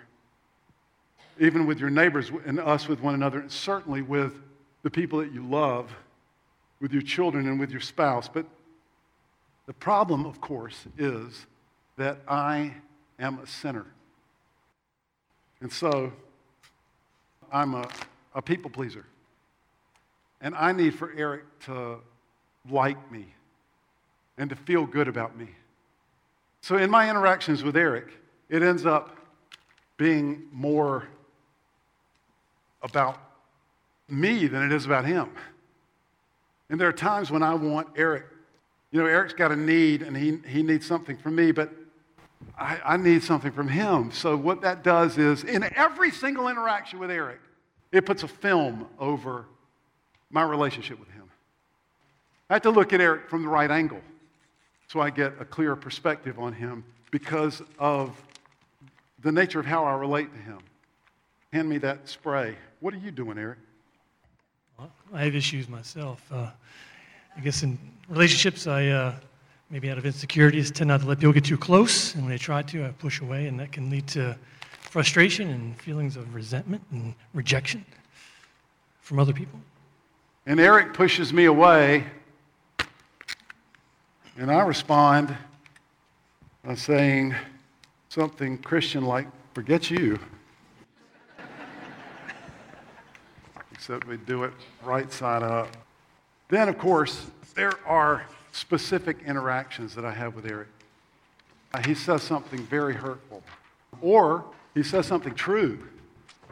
even 1.38 1.66
with 1.66 1.78
your 1.78 1.90
neighbors 1.90 2.30
and 2.46 2.60
us 2.60 2.88
with 2.88 3.00
one 3.00 3.14
another, 3.14 3.40
and 3.40 3.50
certainly 3.50 4.02
with 4.02 4.34
the 4.82 4.90
people 4.90 5.18
that 5.18 5.32
you 5.32 5.44
love, 5.44 5.94
with 6.80 6.92
your 6.92 7.02
children 7.02 7.48
and 7.48 7.58
with 7.58 7.70
your 7.70 7.80
spouse. 7.80 8.28
But 8.28 8.46
the 9.66 9.72
problem, 9.72 10.26
of 10.26 10.40
course, 10.40 10.84
is 10.98 11.46
that 11.96 12.18
I 12.28 12.74
am 13.18 13.38
a 13.38 13.46
sinner. 13.46 13.86
And 15.60 15.72
so 15.72 16.12
I'm 17.50 17.74
a, 17.74 17.88
a 18.34 18.42
people 18.42 18.70
pleaser. 18.70 19.06
And 20.40 20.54
I 20.54 20.72
need 20.72 20.94
for 20.94 21.12
Eric 21.16 21.44
to 21.66 21.98
like 22.70 23.10
me 23.10 23.26
and 24.38 24.50
to 24.50 24.56
feel 24.56 24.86
good 24.86 25.08
about 25.08 25.36
me. 25.36 25.48
So 26.60 26.76
in 26.76 26.90
my 26.90 27.08
interactions 27.10 27.62
with 27.62 27.76
Eric, 27.76 28.08
it 28.48 28.62
ends 28.62 28.86
up 28.86 29.16
being 29.96 30.44
more 30.50 31.08
about 32.82 33.18
me 34.08 34.46
than 34.46 34.62
it 34.62 34.72
is 34.72 34.86
about 34.86 35.04
him. 35.04 35.30
And 36.68 36.80
there 36.80 36.88
are 36.88 36.92
times 36.92 37.30
when 37.30 37.42
I 37.42 37.54
want 37.54 37.88
Eric, 37.96 38.24
you 38.90 39.00
know, 39.00 39.06
Eric's 39.06 39.34
got 39.34 39.52
a 39.52 39.56
need 39.56 40.02
and 40.02 40.16
he, 40.16 40.38
he 40.46 40.62
needs 40.62 40.86
something 40.86 41.16
from 41.16 41.34
me, 41.34 41.52
but 41.52 41.70
I, 42.58 42.80
I 42.84 42.96
need 42.96 43.22
something 43.22 43.52
from 43.52 43.68
him. 43.68 44.10
So, 44.12 44.36
what 44.36 44.60
that 44.62 44.84
does 44.84 45.18
is, 45.18 45.44
in 45.44 45.64
every 45.76 46.10
single 46.10 46.48
interaction 46.48 46.98
with 46.98 47.10
Eric, 47.10 47.40
it 47.90 48.06
puts 48.06 48.22
a 48.22 48.28
film 48.28 48.86
over 48.98 49.46
my 50.30 50.42
relationship 50.42 50.98
with 50.98 51.10
him. 51.10 51.30
I 52.50 52.54
have 52.54 52.62
to 52.62 52.70
look 52.70 52.92
at 52.92 53.00
Eric 53.00 53.28
from 53.28 53.42
the 53.42 53.48
right 53.48 53.70
angle 53.70 54.00
so 54.94 55.00
I 55.00 55.10
get 55.10 55.32
a 55.40 55.44
clearer 55.44 55.74
perspective 55.74 56.38
on 56.38 56.52
him 56.52 56.84
because 57.10 57.60
of 57.80 58.16
the 59.24 59.32
nature 59.32 59.58
of 59.58 59.66
how 59.66 59.82
I 59.84 59.94
relate 59.94 60.32
to 60.32 60.38
him. 60.38 60.58
Hand 61.52 61.68
me 61.68 61.78
that 61.78 62.08
spray. 62.08 62.54
What 62.78 62.94
are 62.94 62.98
you 62.98 63.10
doing, 63.10 63.36
Eric? 63.36 63.58
Well, 64.78 64.92
I 65.12 65.24
have 65.24 65.34
issues 65.34 65.68
myself. 65.68 66.22
Uh, 66.30 66.48
I 67.36 67.40
guess 67.40 67.64
in 67.64 67.76
relationships, 68.08 68.68
I 68.68 68.86
uh, 68.86 69.14
maybe 69.68 69.90
out 69.90 69.98
of 69.98 70.06
insecurities, 70.06 70.70
tend 70.70 70.86
not 70.86 71.00
to 71.00 71.06
let 71.08 71.18
people 71.18 71.32
get 71.32 71.44
too 71.44 71.58
close. 71.58 72.14
And 72.14 72.22
when 72.22 72.30
they 72.30 72.38
try 72.38 72.62
to, 72.62 72.84
I 72.84 72.90
push 72.90 73.20
away, 73.20 73.48
and 73.48 73.58
that 73.58 73.72
can 73.72 73.90
lead 73.90 74.06
to 74.08 74.38
frustration 74.80 75.50
and 75.50 75.76
feelings 75.80 76.14
of 76.14 76.32
resentment 76.32 76.84
and 76.92 77.16
rejection 77.32 77.84
from 79.00 79.18
other 79.18 79.32
people. 79.32 79.58
And 80.46 80.60
Eric 80.60 80.94
pushes 80.94 81.32
me 81.32 81.46
away, 81.46 82.04
and 84.36 84.50
I 84.50 84.62
respond 84.62 85.36
by 86.64 86.74
saying 86.74 87.34
something 88.08 88.58
Christian 88.58 89.04
like, 89.04 89.26
forget 89.54 89.90
you. 89.90 90.18
Except 93.72 94.06
we 94.06 94.16
do 94.16 94.44
it 94.44 94.52
right 94.82 95.12
side 95.12 95.42
up. 95.42 95.68
Then, 96.48 96.68
of 96.68 96.78
course, 96.78 97.26
there 97.54 97.72
are 97.86 98.24
specific 98.52 99.18
interactions 99.26 99.94
that 99.94 100.04
I 100.04 100.12
have 100.12 100.34
with 100.34 100.46
Eric. 100.46 100.68
Uh, 101.72 101.82
he 101.82 101.94
says 101.94 102.22
something 102.22 102.60
very 102.66 102.94
hurtful, 102.94 103.42
or 104.00 104.44
he 104.74 104.82
says 104.82 105.06
something 105.06 105.34
true, 105.34 105.86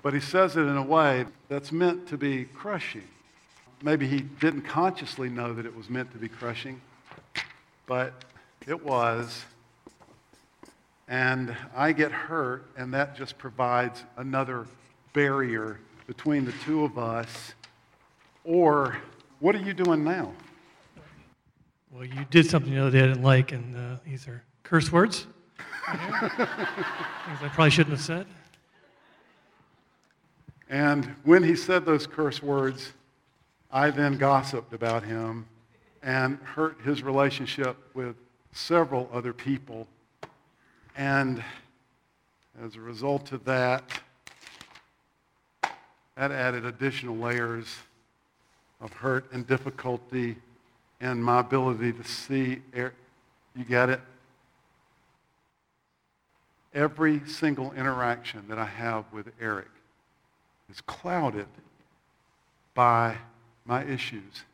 but 0.03 0.13
he 0.13 0.21
says 0.21 0.57
it 0.57 0.63
in 0.63 0.77
a 0.77 0.83
way 0.83 1.27
that's 1.49 1.71
meant 1.71 2.09
to 2.09 2.17
be 2.17 2.45
crushing. 2.45 3.07
Maybe 3.83 4.07
he 4.07 4.21
didn't 4.21 4.63
consciously 4.63 5.29
know 5.29 5.55
that 5.55 5.65
it 5.65 5.77
was 5.77 5.89
meant 5.89 6.13
to 6.13 6.19
be 6.19 6.29
crushing, 6.29 6.81
but 7.87 8.25
it 8.67 8.85
was. 8.85 9.45
And 11.09 11.55
I 11.75 11.93
get 11.93 12.13
hurt, 12.13 12.71
and 12.77 12.93
that 12.95 13.17
just 13.17 13.37
provides 13.39 14.05
another 14.17 14.67
barrier 15.13 15.81
between 16.07 16.45
the 16.45 16.53
two 16.65 16.85
of 16.85 16.99
us. 16.99 17.55
Or, 18.45 18.97
what 19.41 19.55
are 19.55 19.61
you 19.61 19.75
doing 19.75 20.05
now? 20.05 20.33
Well, 21.91 22.05
you 22.05 22.25
did 22.31 22.47
something 22.47 22.73
the 22.73 22.81
other 22.81 22.91
day 22.91 23.05
I 23.05 23.09
didn't 23.09 23.23
like, 23.23 23.53
and 23.53 23.77
uh, 23.77 23.97
these 24.07 24.27
are 24.27 24.43
curse 24.63 24.91
words. 24.91 25.27
Things 25.87 25.99
I 26.01 27.51
probably 27.53 27.71
shouldn't 27.71 27.97
have 27.97 28.05
said. 28.05 28.27
And 30.71 31.05
when 31.25 31.43
he 31.43 31.55
said 31.55 31.85
those 31.85 32.07
curse 32.07 32.43
words, 32.43 32.95
I 33.71 33.91
then 33.91 34.17
gossiped 34.17 34.73
about 34.73 35.05
him 35.05 35.47
and 36.03 36.39
hurt 36.39 36.81
his 36.83 37.03
relationship 37.03 37.77
with 37.95 38.17
several 38.53 39.09
other 39.13 39.33
people. 39.33 39.87
And 40.97 41.43
as 42.63 42.77
a 42.77 42.81
result 42.81 43.33
of 43.33 43.45
that, 43.45 43.85
that 46.17 46.31
added 46.31 46.65
additional 46.67 47.17
layers 47.17 47.75
of 48.81 48.93
hurt 48.93 49.33
and 49.33 49.47
difficulty 49.47 50.37
and 51.01 51.25
my 51.25 51.41
ability 51.41 51.93
to 51.93 52.05
see. 52.05 52.61
You 52.75 53.65
get 53.67 53.89
it? 53.89 54.01
Every 56.75 57.21
single 57.27 57.73
interaction 57.73 58.45
that 58.49 58.59
I 58.59 58.65
have 58.65 59.05
with 59.13 59.31
Eric 59.41 59.69
is 60.71 60.81
clouded 60.81 61.49
by 62.75 63.17
my 63.65 63.85
issues. 63.85 64.45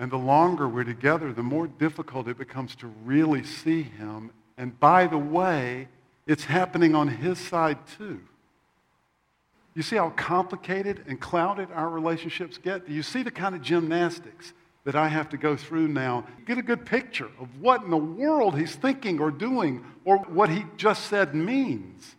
And 0.00 0.10
the 0.10 0.16
longer 0.16 0.68
we're 0.68 0.82
together, 0.82 1.32
the 1.32 1.44
more 1.44 1.68
difficult 1.68 2.26
it 2.26 2.38
becomes 2.38 2.74
to 2.76 2.88
really 3.04 3.44
see 3.44 3.82
him. 3.82 4.32
And 4.56 4.78
by 4.80 5.06
the 5.06 5.18
way, 5.18 5.86
it's 6.26 6.44
happening 6.44 6.96
on 6.96 7.06
his 7.06 7.38
side 7.38 7.78
too. 7.98 8.20
You 9.74 9.82
see 9.82 9.96
how 9.96 10.10
complicated 10.10 11.04
and 11.06 11.20
clouded 11.20 11.68
our 11.72 11.88
relationships 11.88 12.58
get? 12.58 12.86
Do 12.86 12.92
you 12.92 13.04
see 13.04 13.22
the 13.22 13.30
kind 13.30 13.54
of 13.54 13.62
gymnastics 13.62 14.52
that 14.84 14.96
I 14.96 15.08
have 15.08 15.28
to 15.30 15.36
go 15.36 15.56
through 15.56 15.88
now, 15.88 16.26
get 16.46 16.58
a 16.58 16.62
good 16.62 16.86
picture 16.86 17.28
of 17.38 17.60
what 17.60 17.82
in 17.82 17.90
the 17.90 17.96
world 17.96 18.58
he's 18.58 18.74
thinking 18.74 19.20
or 19.20 19.30
doing 19.30 19.84
or 20.04 20.18
what 20.18 20.48
he 20.48 20.64
just 20.76 21.06
said 21.06 21.34
means. 21.34 22.16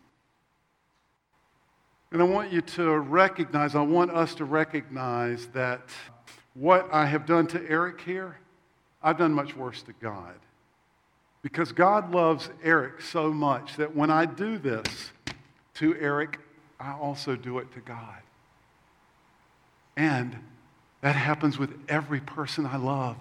And 2.12 2.20
I 2.20 2.24
want 2.24 2.52
you 2.52 2.60
to 2.60 2.98
recognize, 2.98 3.74
I 3.74 3.82
want 3.82 4.10
us 4.10 4.34
to 4.36 4.44
recognize 4.44 5.46
that 5.48 5.88
what 6.54 6.88
I 6.92 7.06
have 7.06 7.26
done 7.26 7.46
to 7.48 7.68
Eric 7.68 8.00
here, 8.00 8.36
I've 9.02 9.18
done 9.18 9.32
much 9.32 9.56
worse 9.56 9.82
to 9.82 9.92
God. 10.00 10.34
Because 11.42 11.72
God 11.72 12.12
loves 12.12 12.50
Eric 12.62 13.00
so 13.00 13.32
much 13.32 13.76
that 13.76 13.96
when 13.96 14.10
I 14.10 14.26
do 14.26 14.58
this 14.58 15.10
to 15.74 15.96
Eric, 15.98 16.38
I 16.78 16.92
also 16.92 17.34
do 17.34 17.58
it 17.58 17.72
to 17.72 17.80
God. 17.80 18.22
And 19.96 20.36
that 21.00 21.16
happens 21.16 21.58
with 21.58 21.70
every 21.88 22.20
person 22.20 22.64
I 22.64 22.76
love. 22.76 23.16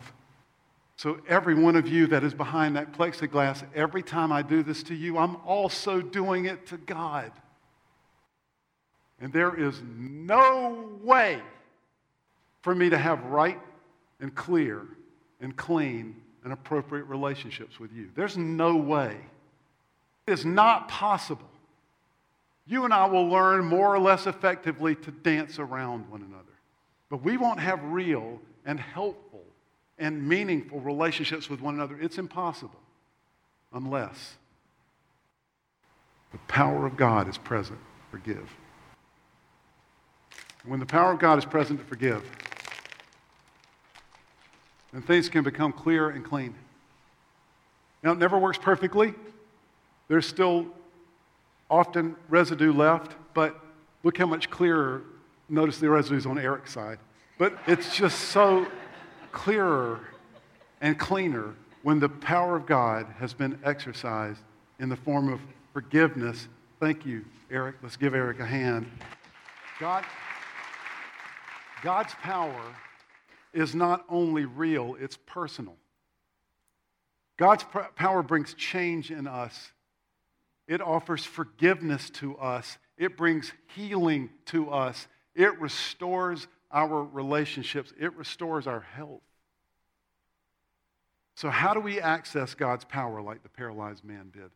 So, 0.98 1.20
every 1.28 1.56
one 1.56 1.76
of 1.76 1.88
you 1.88 2.06
that 2.08 2.24
is 2.24 2.36
behind 2.36 2.76
that 2.76 2.92
plexiglass, 2.92 3.64
every 3.74 4.04
time 4.04 4.32
I 4.32 4.44
do 4.44 4.62
this 4.62 4.84
to 4.84 4.94
you, 4.94 5.18
I'm 5.18 5.36
also 5.38 6.00
doing 6.00 6.46
it 6.46 6.68
to 6.68 6.78
God. 6.78 7.32
And 9.20 9.34
there 9.34 9.56
is 9.56 9.82
no 9.98 10.90
way 11.02 11.42
for 12.62 12.76
me 12.76 12.90
to 12.90 12.98
have 12.98 13.24
right 13.26 13.60
and 14.20 14.34
clear 14.36 14.84
and 15.40 15.56
clean 15.56 16.16
and 16.44 16.54
appropriate 16.54 17.06
relationships 17.06 17.80
with 17.80 17.92
you. 17.94 18.10
There's 18.16 18.38
no 18.38 18.76
way. 18.76 19.18
It 20.28 20.34
is 20.34 20.46
not 20.46 20.88
possible. 20.88 21.50
You 22.68 22.86
and 22.86 22.94
I 22.94 23.06
will 23.06 23.28
learn 23.28 23.66
more 23.66 23.94
or 23.94 24.00
less 24.00 24.28
effectively 24.28 24.96
to 24.96 25.12
dance 25.12 25.60
around 25.60 26.10
one 26.10 26.22
another. 26.22 26.46
But 27.10 27.24
we 27.24 27.38
won't 27.38 27.60
have 27.60 27.84
real 27.84 28.40
and 28.66 28.80
helpful 28.80 29.44
and 29.98 30.28
meaningful 30.28 30.80
relationships 30.80 31.50
with 31.50 31.62
one 31.62 31.76
another. 31.76 31.98
It's 32.00 32.18
impossible. 32.18 32.80
unless 33.74 34.36
the 36.32 36.38
power 36.48 36.86
of 36.86 36.98
God 36.98 37.28
is 37.28 37.38
present. 37.38 37.80
Forgive. 38.10 38.50
When 40.66 40.80
the 40.80 40.86
power 40.86 41.14
of 41.14 41.20
God 41.20 41.38
is 41.40 41.46
present 41.46 41.80
to 41.80 41.86
forgive, 41.86 42.24
then 44.94 45.02
things 45.02 45.30
can 45.30 45.44
become 45.44 45.72
clear 45.72 46.10
and 46.10 46.24
clean. 46.24 46.56
Now, 48.04 48.12
it 48.12 48.18
never 48.18 48.38
works 48.38 48.58
perfectly. 48.58 49.14
There's 50.08 50.26
still 50.26 50.68
often 51.70 52.16
residue 52.30 52.74
left, 52.74 53.16
but 53.34 53.60
look 54.04 54.18
how 54.18 54.26
much 54.26 54.50
clearer. 54.50 55.04
Notice 55.48 55.80
the 55.80 55.90
residues 55.90 56.26
on 56.26 56.38
Eric's 56.38 56.74
side. 56.74 56.98
But 57.38 57.58
it's 57.68 57.96
just 57.96 58.20
so 58.30 58.68
clearer 59.32 60.00
and 60.82 60.98
cleaner 61.00 61.54
when 61.84 62.00
the 62.00 62.10
power 62.10 62.56
of 62.56 62.66
God 62.66 63.08
has 63.20 63.34
been 63.34 63.58
exercised 63.64 64.42
in 64.80 64.90
the 64.90 64.96
form 64.96 65.32
of 65.32 65.40
forgiveness. 65.74 66.48
Thank 66.80 67.06
you, 67.06 67.24
Eric. 67.50 67.76
Let's 67.82 67.98
give 67.98 68.14
Eric 68.14 68.40
a 68.40 68.46
hand. 68.46 68.90
God, 69.80 70.04
God's 71.82 72.14
power 72.16 72.62
is 73.54 73.76
not 73.76 74.06
only 74.10 74.46
real, 74.46 74.96
it's 75.00 75.18
personal. 75.26 75.76
God's 77.38 77.66
power 77.96 78.22
brings 78.22 78.54
change 78.54 79.12
in 79.12 79.28
us. 79.28 79.72
It 80.68 80.82
offers 80.82 81.26
forgiveness 81.26 82.10
to 82.12 82.38
us. 82.38 82.78
It 82.98 83.18
brings 83.18 83.52
healing 83.76 84.30
to 84.48 84.70
us. 84.70 85.08
It 85.34 85.60
restores 85.60 86.48
our 86.72 87.04
relationships. 87.04 87.92
It 88.00 88.16
restores 88.16 88.68
our 88.68 88.82
health. 88.82 89.22
So, 91.36 91.50
how 91.50 91.74
do 91.74 91.80
we 91.80 92.00
access 92.00 92.54
God's 92.54 92.86
power 92.86 93.22
like 93.22 93.42
the 93.42 93.50
paralyzed 93.50 94.04
man 94.04 94.30
did? 94.32 94.52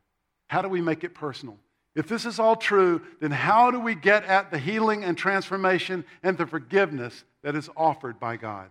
How 0.47 0.61
do 0.61 0.69
we 0.69 0.81
make 0.81 1.03
it 1.03 1.15
personal? 1.15 1.57
If 1.95 2.07
this 2.07 2.25
is 2.25 2.39
all 2.39 2.55
true, 2.55 3.01
then 3.21 3.31
how 3.31 3.71
do 3.71 3.79
we 3.79 3.95
get 3.95 4.25
at 4.25 4.51
the 4.51 4.59
healing 4.59 5.03
and 5.03 5.17
transformation 5.17 6.05
and 6.21 6.37
the 6.37 6.45
forgiveness 6.45 7.23
that 7.41 7.55
is 7.55 7.69
offered 7.75 8.19
by 8.19 8.37
God? 8.37 8.69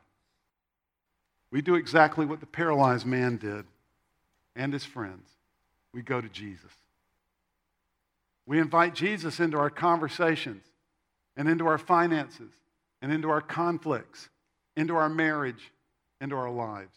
We 1.55 1.63
do 1.63 1.77
exactly 1.77 2.27
what 2.27 2.41
the 2.41 2.47
paralyzed 2.47 3.07
man 3.07 3.37
did 3.37 3.65
and 4.57 4.73
his 4.73 4.85
friends. 4.85 5.31
We 5.93 6.03
go 6.03 6.21
to 6.21 6.29
Jesus. 6.29 6.73
We 8.45 8.59
invite 8.59 8.93
Jesus 8.93 9.39
into 9.39 9.57
our 9.57 9.71
conversations 9.71 10.65
and 11.37 11.49
into 11.49 11.69
our 11.69 11.79
finances 11.79 12.51
and 13.01 13.13
into 13.13 13.31
our 13.31 13.41
conflicts, 13.41 14.31
into 14.77 14.97
our 14.97 15.09
marriage, 15.09 15.71
into 16.21 16.35
our 16.35 16.51
lives. 16.51 16.97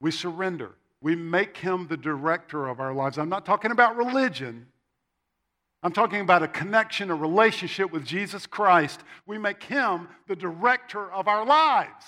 We 0.00 0.10
surrender. 0.10 0.72
We 1.00 1.14
make 1.14 1.56
him 1.58 1.86
the 1.86 1.96
director 1.96 2.66
of 2.66 2.80
our 2.80 2.92
lives. 2.92 3.18
I'm 3.18 3.28
not 3.28 3.46
talking 3.46 3.70
about 3.70 3.96
religion. 3.96 4.66
I'm 5.84 5.92
talking 5.92 6.22
about 6.22 6.42
a 6.42 6.48
connection, 6.48 7.08
a 7.08 7.14
relationship 7.14 7.92
with 7.92 8.04
Jesus 8.04 8.48
Christ. 8.48 8.98
We 9.26 9.38
make 9.38 9.62
him 9.62 10.08
the 10.26 10.34
director 10.34 11.08
of 11.12 11.28
our 11.28 11.46
lives. 11.46 12.04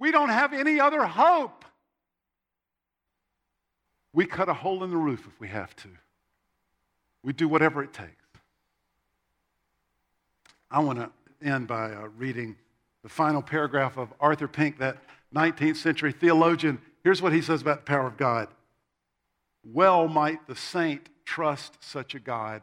We 0.00 0.10
don't 0.10 0.30
have 0.30 0.52
any 0.54 0.80
other 0.80 1.04
hope. 1.04 1.64
We 4.12 4.24
cut 4.24 4.48
a 4.48 4.54
hole 4.54 4.82
in 4.82 4.90
the 4.90 4.96
roof 4.96 5.26
if 5.28 5.38
we 5.38 5.46
have 5.48 5.76
to. 5.76 5.88
We 7.22 7.34
do 7.34 7.46
whatever 7.46 7.82
it 7.82 7.92
takes. 7.92 8.10
I 10.70 10.80
want 10.80 10.98
to 10.98 11.10
end 11.46 11.68
by 11.68 11.92
uh, 11.92 12.08
reading 12.16 12.56
the 13.02 13.08
final 13.10 13.42
paragraph 13.42 13.98
of 13.98 14.12
Arthur 14.18 14.48
Pink, 14.48 14.78
that 14.78 14.96
19th 15.34 15.76
century 15.76 16.12
theologian. 16.12 16.80
Here's 17.04 17.20
what 17.20 17.32
he 17.32 17.42
says 17.42 17.60
about 17.60 17.84
the 17.84 17.90
power 17.90 18.06
of 18.06 18.16
God. 18.16 18.48
Well 19.62 20.08
might 20.08 20.46
the 20.46 20.56
saint 20.56 21.08
trust 21.26 21.76
such 21.80 22.14
a 22.14 22.20
God 22.20 22.62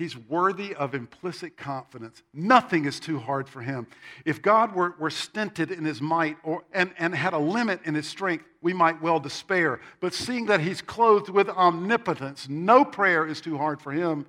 He's 0.00 0.16
worthy 0.16 0.74
of 0.74 0.94
implicit 0.94 1.58
confidence. 1.58 2.22
Nothing 2.32 2.86
is 2.86 2.98
too 2.98 3.18
hard 3.18 3.46
for 3.50 3.60
him. 3.60 3.86
If 4.24 4.40
God 4.40 4.74
were, 4.74 4.94
were 4.98 5.10
stinted 5.10 5.70
in 5.70 5.84
his 5.84 6.00
might 6.00 6.38
or, 6.42 6.64
and, 6.72 6.90
and 6.98 7.14
had 7.14 7.34
a 7.34 7.38
limit 7.38 7.80
in 7.84 7.94
his 7.94 8.06
strength, 8.06 8.46
we 8.62 8.72
might 8.72 9.02
well 9.02 9.20
despair. 9.20 9.78
But 10.00 10.14
seeing 10.14 10.46
that 10.46 10.60
he's 10.60 10.80
clothed 10.80 11.28
with 11.28 11.50
omnipotence, 11.50 12.48
no 12.48 12.82
prayer 12.82 13.26
is 13.26 13.42
too 13.42 13.58
hard 13.58 13.82
for 13.82 13.92
him. 13.92 14.24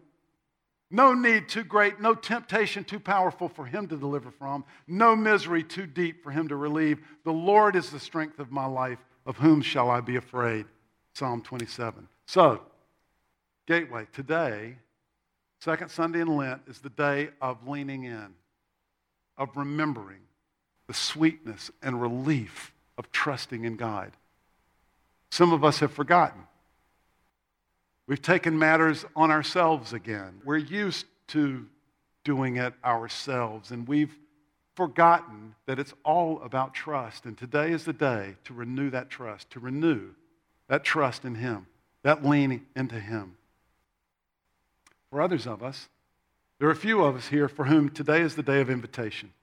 No 0.89 1.13
need 1.13 1.47
too 1.47 1.63
great, 1.63 2.01
no 2.01 2.15
temptation 2.15 2.83
too 2.83 2.99
powerful 2.99 3.47
for 3.47 3.65
him 3.65 3.87
to 3.87 3.95
deliver 3.95 4.29
from, 4.29 4.65
no 4.87 5.15
misery 5.15 5.63
too 5.63 5.87
deep 5.87 6.21
for 6.21 6.31
him 6.31 6.49
to 6.49 6.57
relieve. 6.57 6.99
The 7.23 7.31
Lord 7.31 7.77
is 7.77 7.89
the 7.91 7.99
strength 8.01 8.39
of 8.39 8.51
my 8.51 8.65
life. 8.65 8.99
Of 9.25 9.37
whom 9.37 9.61
shall 9.61 9.89
I 9.89 10.01
be 10.01 10.17
afraid? 10.17 10.65
Psalm 11.13 11.41
27. 11.41 12.09
So, 12.25 12.59
Gateway, 13.67 14.05
today 14.11 14.75
Second 15.63 15.89
Sunday 15.89 16.21
in 16.21 16.35
Lent 16.35 16.63
is 16.67 16.79
the 16.79 16.89
day 16.89 17.29
of 17.39 17.67
leaning 17.67 18.03
in, 18.03 18.33
of 19.37 19.55
remembering 19.55 20.21
the 20.87 20.93
sweetness 20.93 21.69
and 21.83 22.01
relief 22.01 22.73
of 22.97 23.11
trusting 23.11 23.63
in 23.63 23.75
God. 23.75 24.11
Some 25.29 25.53
of 25.53 25.63
us 25.63 25.79
have 25.79 25.93
forgotten. 25.93 26.41
We've 28.07 28.21
taken 28.21 28.57
matters 28.57 29.05
on 29.15 29.29
ourselves 29.29 29.93
again. 29.93 30.41
We're 30.43 30.57
used 30.57 31.05
to 31.27 31.67
doing 32.23 32.57
it 32.57 32.73
ourselves, 32.83 33.69
and 33.69 33.87
we've 33.87 34.17
forgotten 34.75 35.53
that 35.67 35.77
it's 35.77 35.93
all 36.03 36.41
about 36.41 36.73
trust. 36.73 37.25
And 37.25 37.37
today 37.37 37.71
is 37.71 37.85
the 37.85 37.93
day 37.93 38.35
to 38.45 38.53
renew 38.55 38.89
that 38.89 39.11
trust, 39.11 39.51
to 39.51 39.59
renew 39.59 40.09
that 40.67 40.83
trust 40.83 41.23
in 41.23 41.35
Him, 41.35 41.67
that 42.01 42.25
leaning 42.25 42.65
into 42.75 42.99
Him. 42.99 43.35
For 45.11 45.21
others 45.21 45.45
of 45.45 45.61
us, 45.61 45.89
there 46.57 46.69
are 46.69 46.71
a 46.71 46.75
few 46.75 47.03
of 47.03 47.17
us 47.17 47.27
here 47.27 47.49
for 47.49 47.65
whom 47.65 47.89
today 47.89 48.21
is 48.21 48.35
the 48.35 48.43
day 48.43 48.61
of 48.61 48.69
invitation. 48.69 49.33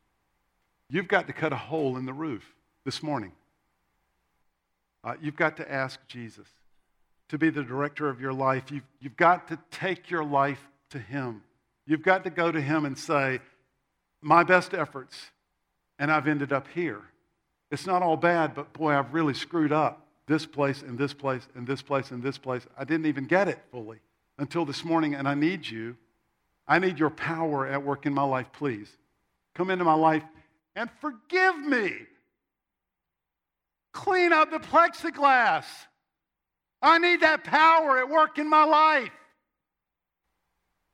You've 0.89 1.09
got 1.09 1.27
to 1.27 1.35
cut 1.35 1.53
a 1.53 1.57
hole 1.57 1.99
in 1.99 2.07
the 2.07 2.13
roof 2.13 2.55
this 2.87 3.03
morning. 3.03 3.33
Uh, 5.05 5.15
you've 5.21 5.37
got 5.37 5.59
to 5.59 5.71
ask 5.71 6.01
Jesus 6.09 6.47
to 7.29 7.37
be 7.37 7.51
the 7.51 7.63
director 7.63 8.09
of 8.09 8.19
your 8.21 8.33
life. 8.33 8.71
You've, 8.71 8.87
you've 9.01 9.17
got 9.17 9.49
to 9.49 9.59
take 9.71 10.11
your 10.11 10.25
life 10.25 10.61
to 10.91 10.99
Him. 10.99 11.43
You've 11.87 12.03
got 12.03 12.25
to 12.25 12.31
go 12.31 12.51
to 12.51 12.61
Him 12.61 12.87
and 12.87 12.97
say, 12.97 13.41
My 14.23 14.45
best 14.45 14.73
efforts, 14.73 15.31
and 15.99 16.11
I've 16.11 16.27
ended 16.27 16.53
up 16.53 16.67
here. 16.75 17.03
It's 17.71 17.87
not 17.87 18.03
all 18.03 18.17
bad, 18.17 18.55
but 18.55 18.73
boy, 18.73 18.95
I've 18.95 19.13
really 19.13 19.35
screwed 19.35 19.73
up 19.73 20.07
this 20.27 20.47
place 20.47 20.81
and 20.81 20.97
this 20.97 21.13
place 21.13 21.47
and 21.55 21.67
this 21.67 21.83
place 21.83 22.11
and 22.11 22.23
this 22.23 22.39
place. 22.39 22.67
I 22.79 22.85
didn't 22.85 23.07
even 23.07 23.27
get 23.27 23.49
it 23.49 23.59
fully 23.71 23.99
until 24.39 24.65
this 24.65 24.85
morning, 24.85 25.15
and 25.15 25.29
I 25.29 25.35
need 25.35 25.69
you. 25.69 25.97
I 26.67 26.79
need 26.79 26.99
your 26.99 27.11
power 27.11 27.67
at 27.67 27.83
work 27.83 28.07
in 28.07 28.15
my 28.15 28.23
life, 28.23 28.47
please. 28.53 28.89
Come 29.55 29.71
into 29.71 29.85
my 29.85 29.95
life 29.95 30.23
and 30.77 30.89
forgive 31.01 31.59
me. 31.59 31.93
Clean 33.93 34.33
up 34.33 34.51
the 34.51 34.59
plexiglass. 34.59 35.65
I 36.81 36.99
need 36.99 37.23
that 37.23 37.43
power 37.43 37.99
at 37.99 38.09
work 38.09 38.39
in 38.39 38.49
my 38.49 38.65
life. 38.65 39.11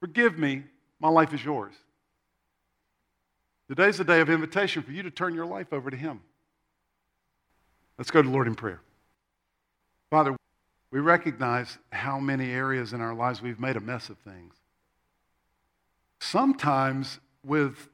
Forgive 0.00 0.38
me. 0.38 0.62
My 1.00 1.08
life 1.08 1.34
is 1.34 1.44
yours. 1.44 1.74
Today's 3.68 3.98
the 3.98 4.04
day 4.04 4.20
of 4.20 4.30
invitation 4.30 4.82
for 4.82 4.92
you 4.92 5.02
to 5.02 5.10
turn 5.10 5.34
your 5.34 5.46
life 5.46 5.72
over 5.72 5.90
to 5.90 5.96
Him. 5.96 6.20
Let's 7.98 8.10
go 8.10 8.22
to 8.22 8.28
the 8.28 8.32
Lord 8.32 8.46
in 8.46 8.54
prayer. 8.54 8.80
Father, 10.10 10.36
we 10.94 11.00
recognize 11.00 11.76
how 11.90 12.20
many 12.20 12.52
areas 12.52 12.92
in 12.92 13.00
our 13.00 13.16
lives 13.16 13.42
we've 13.42 13.58
made 13.58 13.74
a 13.74 13.80
mess 13.80 14.10
of 14.10 14.18
things. 14.18 14.54
Sometimes 16.20 17.18
with 17.44 17.88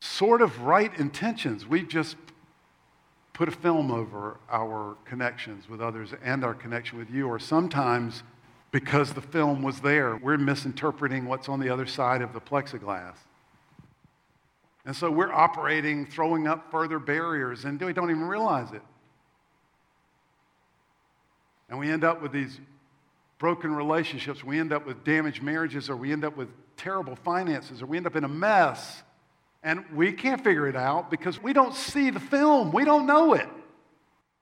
sort 0.00 0.42
of 0.42 0.62
right 0.62 0.92
intentions, 0.98 1.64
we 1.64 1.84
just 1.84 2.16
put 3.32 3.46
a 3.46 3.52
film 3.52 3.92
over 3.92 4.40
our 4.50 4.96
connections 5.04 5.68
with 5.68 5.80
others 5.80 6.12
and 6.24 6.42
our 6.42 6.54
connection 6.54 6.98
with 6.98 7.08
you, 7.08 7.28
or 7.28 7.38
sometimes 7.38 8.24
because 8.72 9.12
the 9.12 9.20
film 9.20 9.62
was 9.62 9.80
there, 9.80 10.16
we're 10.16 10.36
misinterpreting 10.36 11.26
what's 11.26 11.48
on 11.48 11.60
the 11.60 11.68
other 11.68 11.86
side 11.86 12.20
of 12.20 12.32
the 12.32 12.40
plexiglass. 12.40 13.14
And 14.84 14.96
so 14.96 15.08
we're 15.08 15.32
operating, 15.32 16.04
throwing 16.06 16.48
up 16.48 16.68
further 16.68 16.98
barriers, 16.98 17.64
and 17.64 17.80
we 17.80 17.92
don't 17.92 18.10
even 18.10 18.24
realize 18.24 18.72
it. 18.72 18.82
And 21.68 21.78
we 21.78 21.90
end 21.90 22.04
up 22.04 22.20
with 22.22 22.32
these 22.32 22.60
broken 23.38 23.74
relationships. 23.74 24.44
We 24.44 24.60
end 24.60 24.72
up 24.72 24.86
with 24.86 25.04
damaged 25.04 25.42
marriages, 25.42 25.90
or 25.90 25.96
we 25.96 26.12
end 26.12 26.24
up 26.24 26.36
with 26.36 26.48
terrible 26.76 27.16
finances, 27.16 27.82
or 27.82 27.86
we 27.86 27.96
end 27.96 28.06
up 28.06 28.14
in 28.14 28.24
a 28.24 28.28
mess. 28.28 29.02
And 29.62 29.84
we 29.94 30.12
can't 30.12 30.42
figure 30.42 30.68
it 30.68 30.76
out 30.76 31.10
because 31.10 31.42
we 31.42 31.52
don't 31.52 31.74
see 31.74 32.10
the 32.10 32.20
film, 32.20 32.72
we 32.72 32.84
don't 32.84 33.06
know 33.06 33.34
it. 33.34 33.48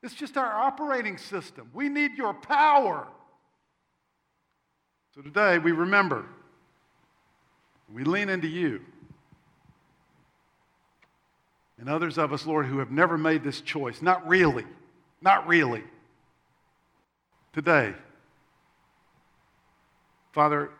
It's 0.03 0.15
just 0.15 0.37
our 0.37 0.51
operating 0.51 1.19
system. 1.19 1.71
We 1.75 1.89
need 1.89 2.13
your 2.17 2.33
power. 2.33 3.07
So 5.15 5.21
today 5.23 5.59
we 5.59 5.73
remember, 5.73 6.25
we 7.93 8.05
lean 8.05 8.29
into 8.29 8.49
you. 8.49 8.81
And 11.79 11.89
others 11.89 12.19
of 12.19 12.33
us, 12.33 12.47
Lord, 12.47 12.67
who 12.67 12.79
have 12.79 12.91
never 12.91 13.17
made 13.17 13.43
this 13.43 13.61
choice, 13.63 14.03
not 14.03 14.29
really, 14.29 14.67
not 15.23 15.47
really 15.47 15.85
today, 17.53 17.95
Father, 20.33 20.71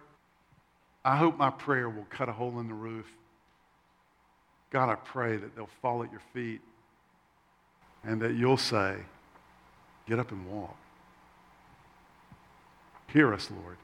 I 1.05 1.17
hope 1.17 1.37
my 1.37 1.51
prayer 1.51 1.89
will 1.89 2.07
cut 2.11 2.29
a 2.29 2.33
hole 2.33 2.61
in 2.61 2.69
the 2.69 2.75
roof. 2.75 3.07
God, 4.71 4.89
I 4.89 4.95
pray 4.95 5.37
that 5.37 5.57
they'll 5.57 5.69
fall 5.83 6.03
at 6.03 6.11
your 6.13 6.23
feet 6.33 6.61
and 8.05 8.21
that 8.23 8.35
you'll 8.35 8.57
say, 8.57 8.97
Get 10.07 10.19
up 10.19 10.33
and 10.33 10.51
walk. 10.51 10.77
Hear 13.13 13.33
us, 13.33 13.49
Lord. 13.51 13.77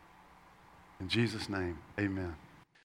In 1.00 1.08
Jesus' 1.08 1.48
name, 1.48 1.78
amen. 1.98 2.34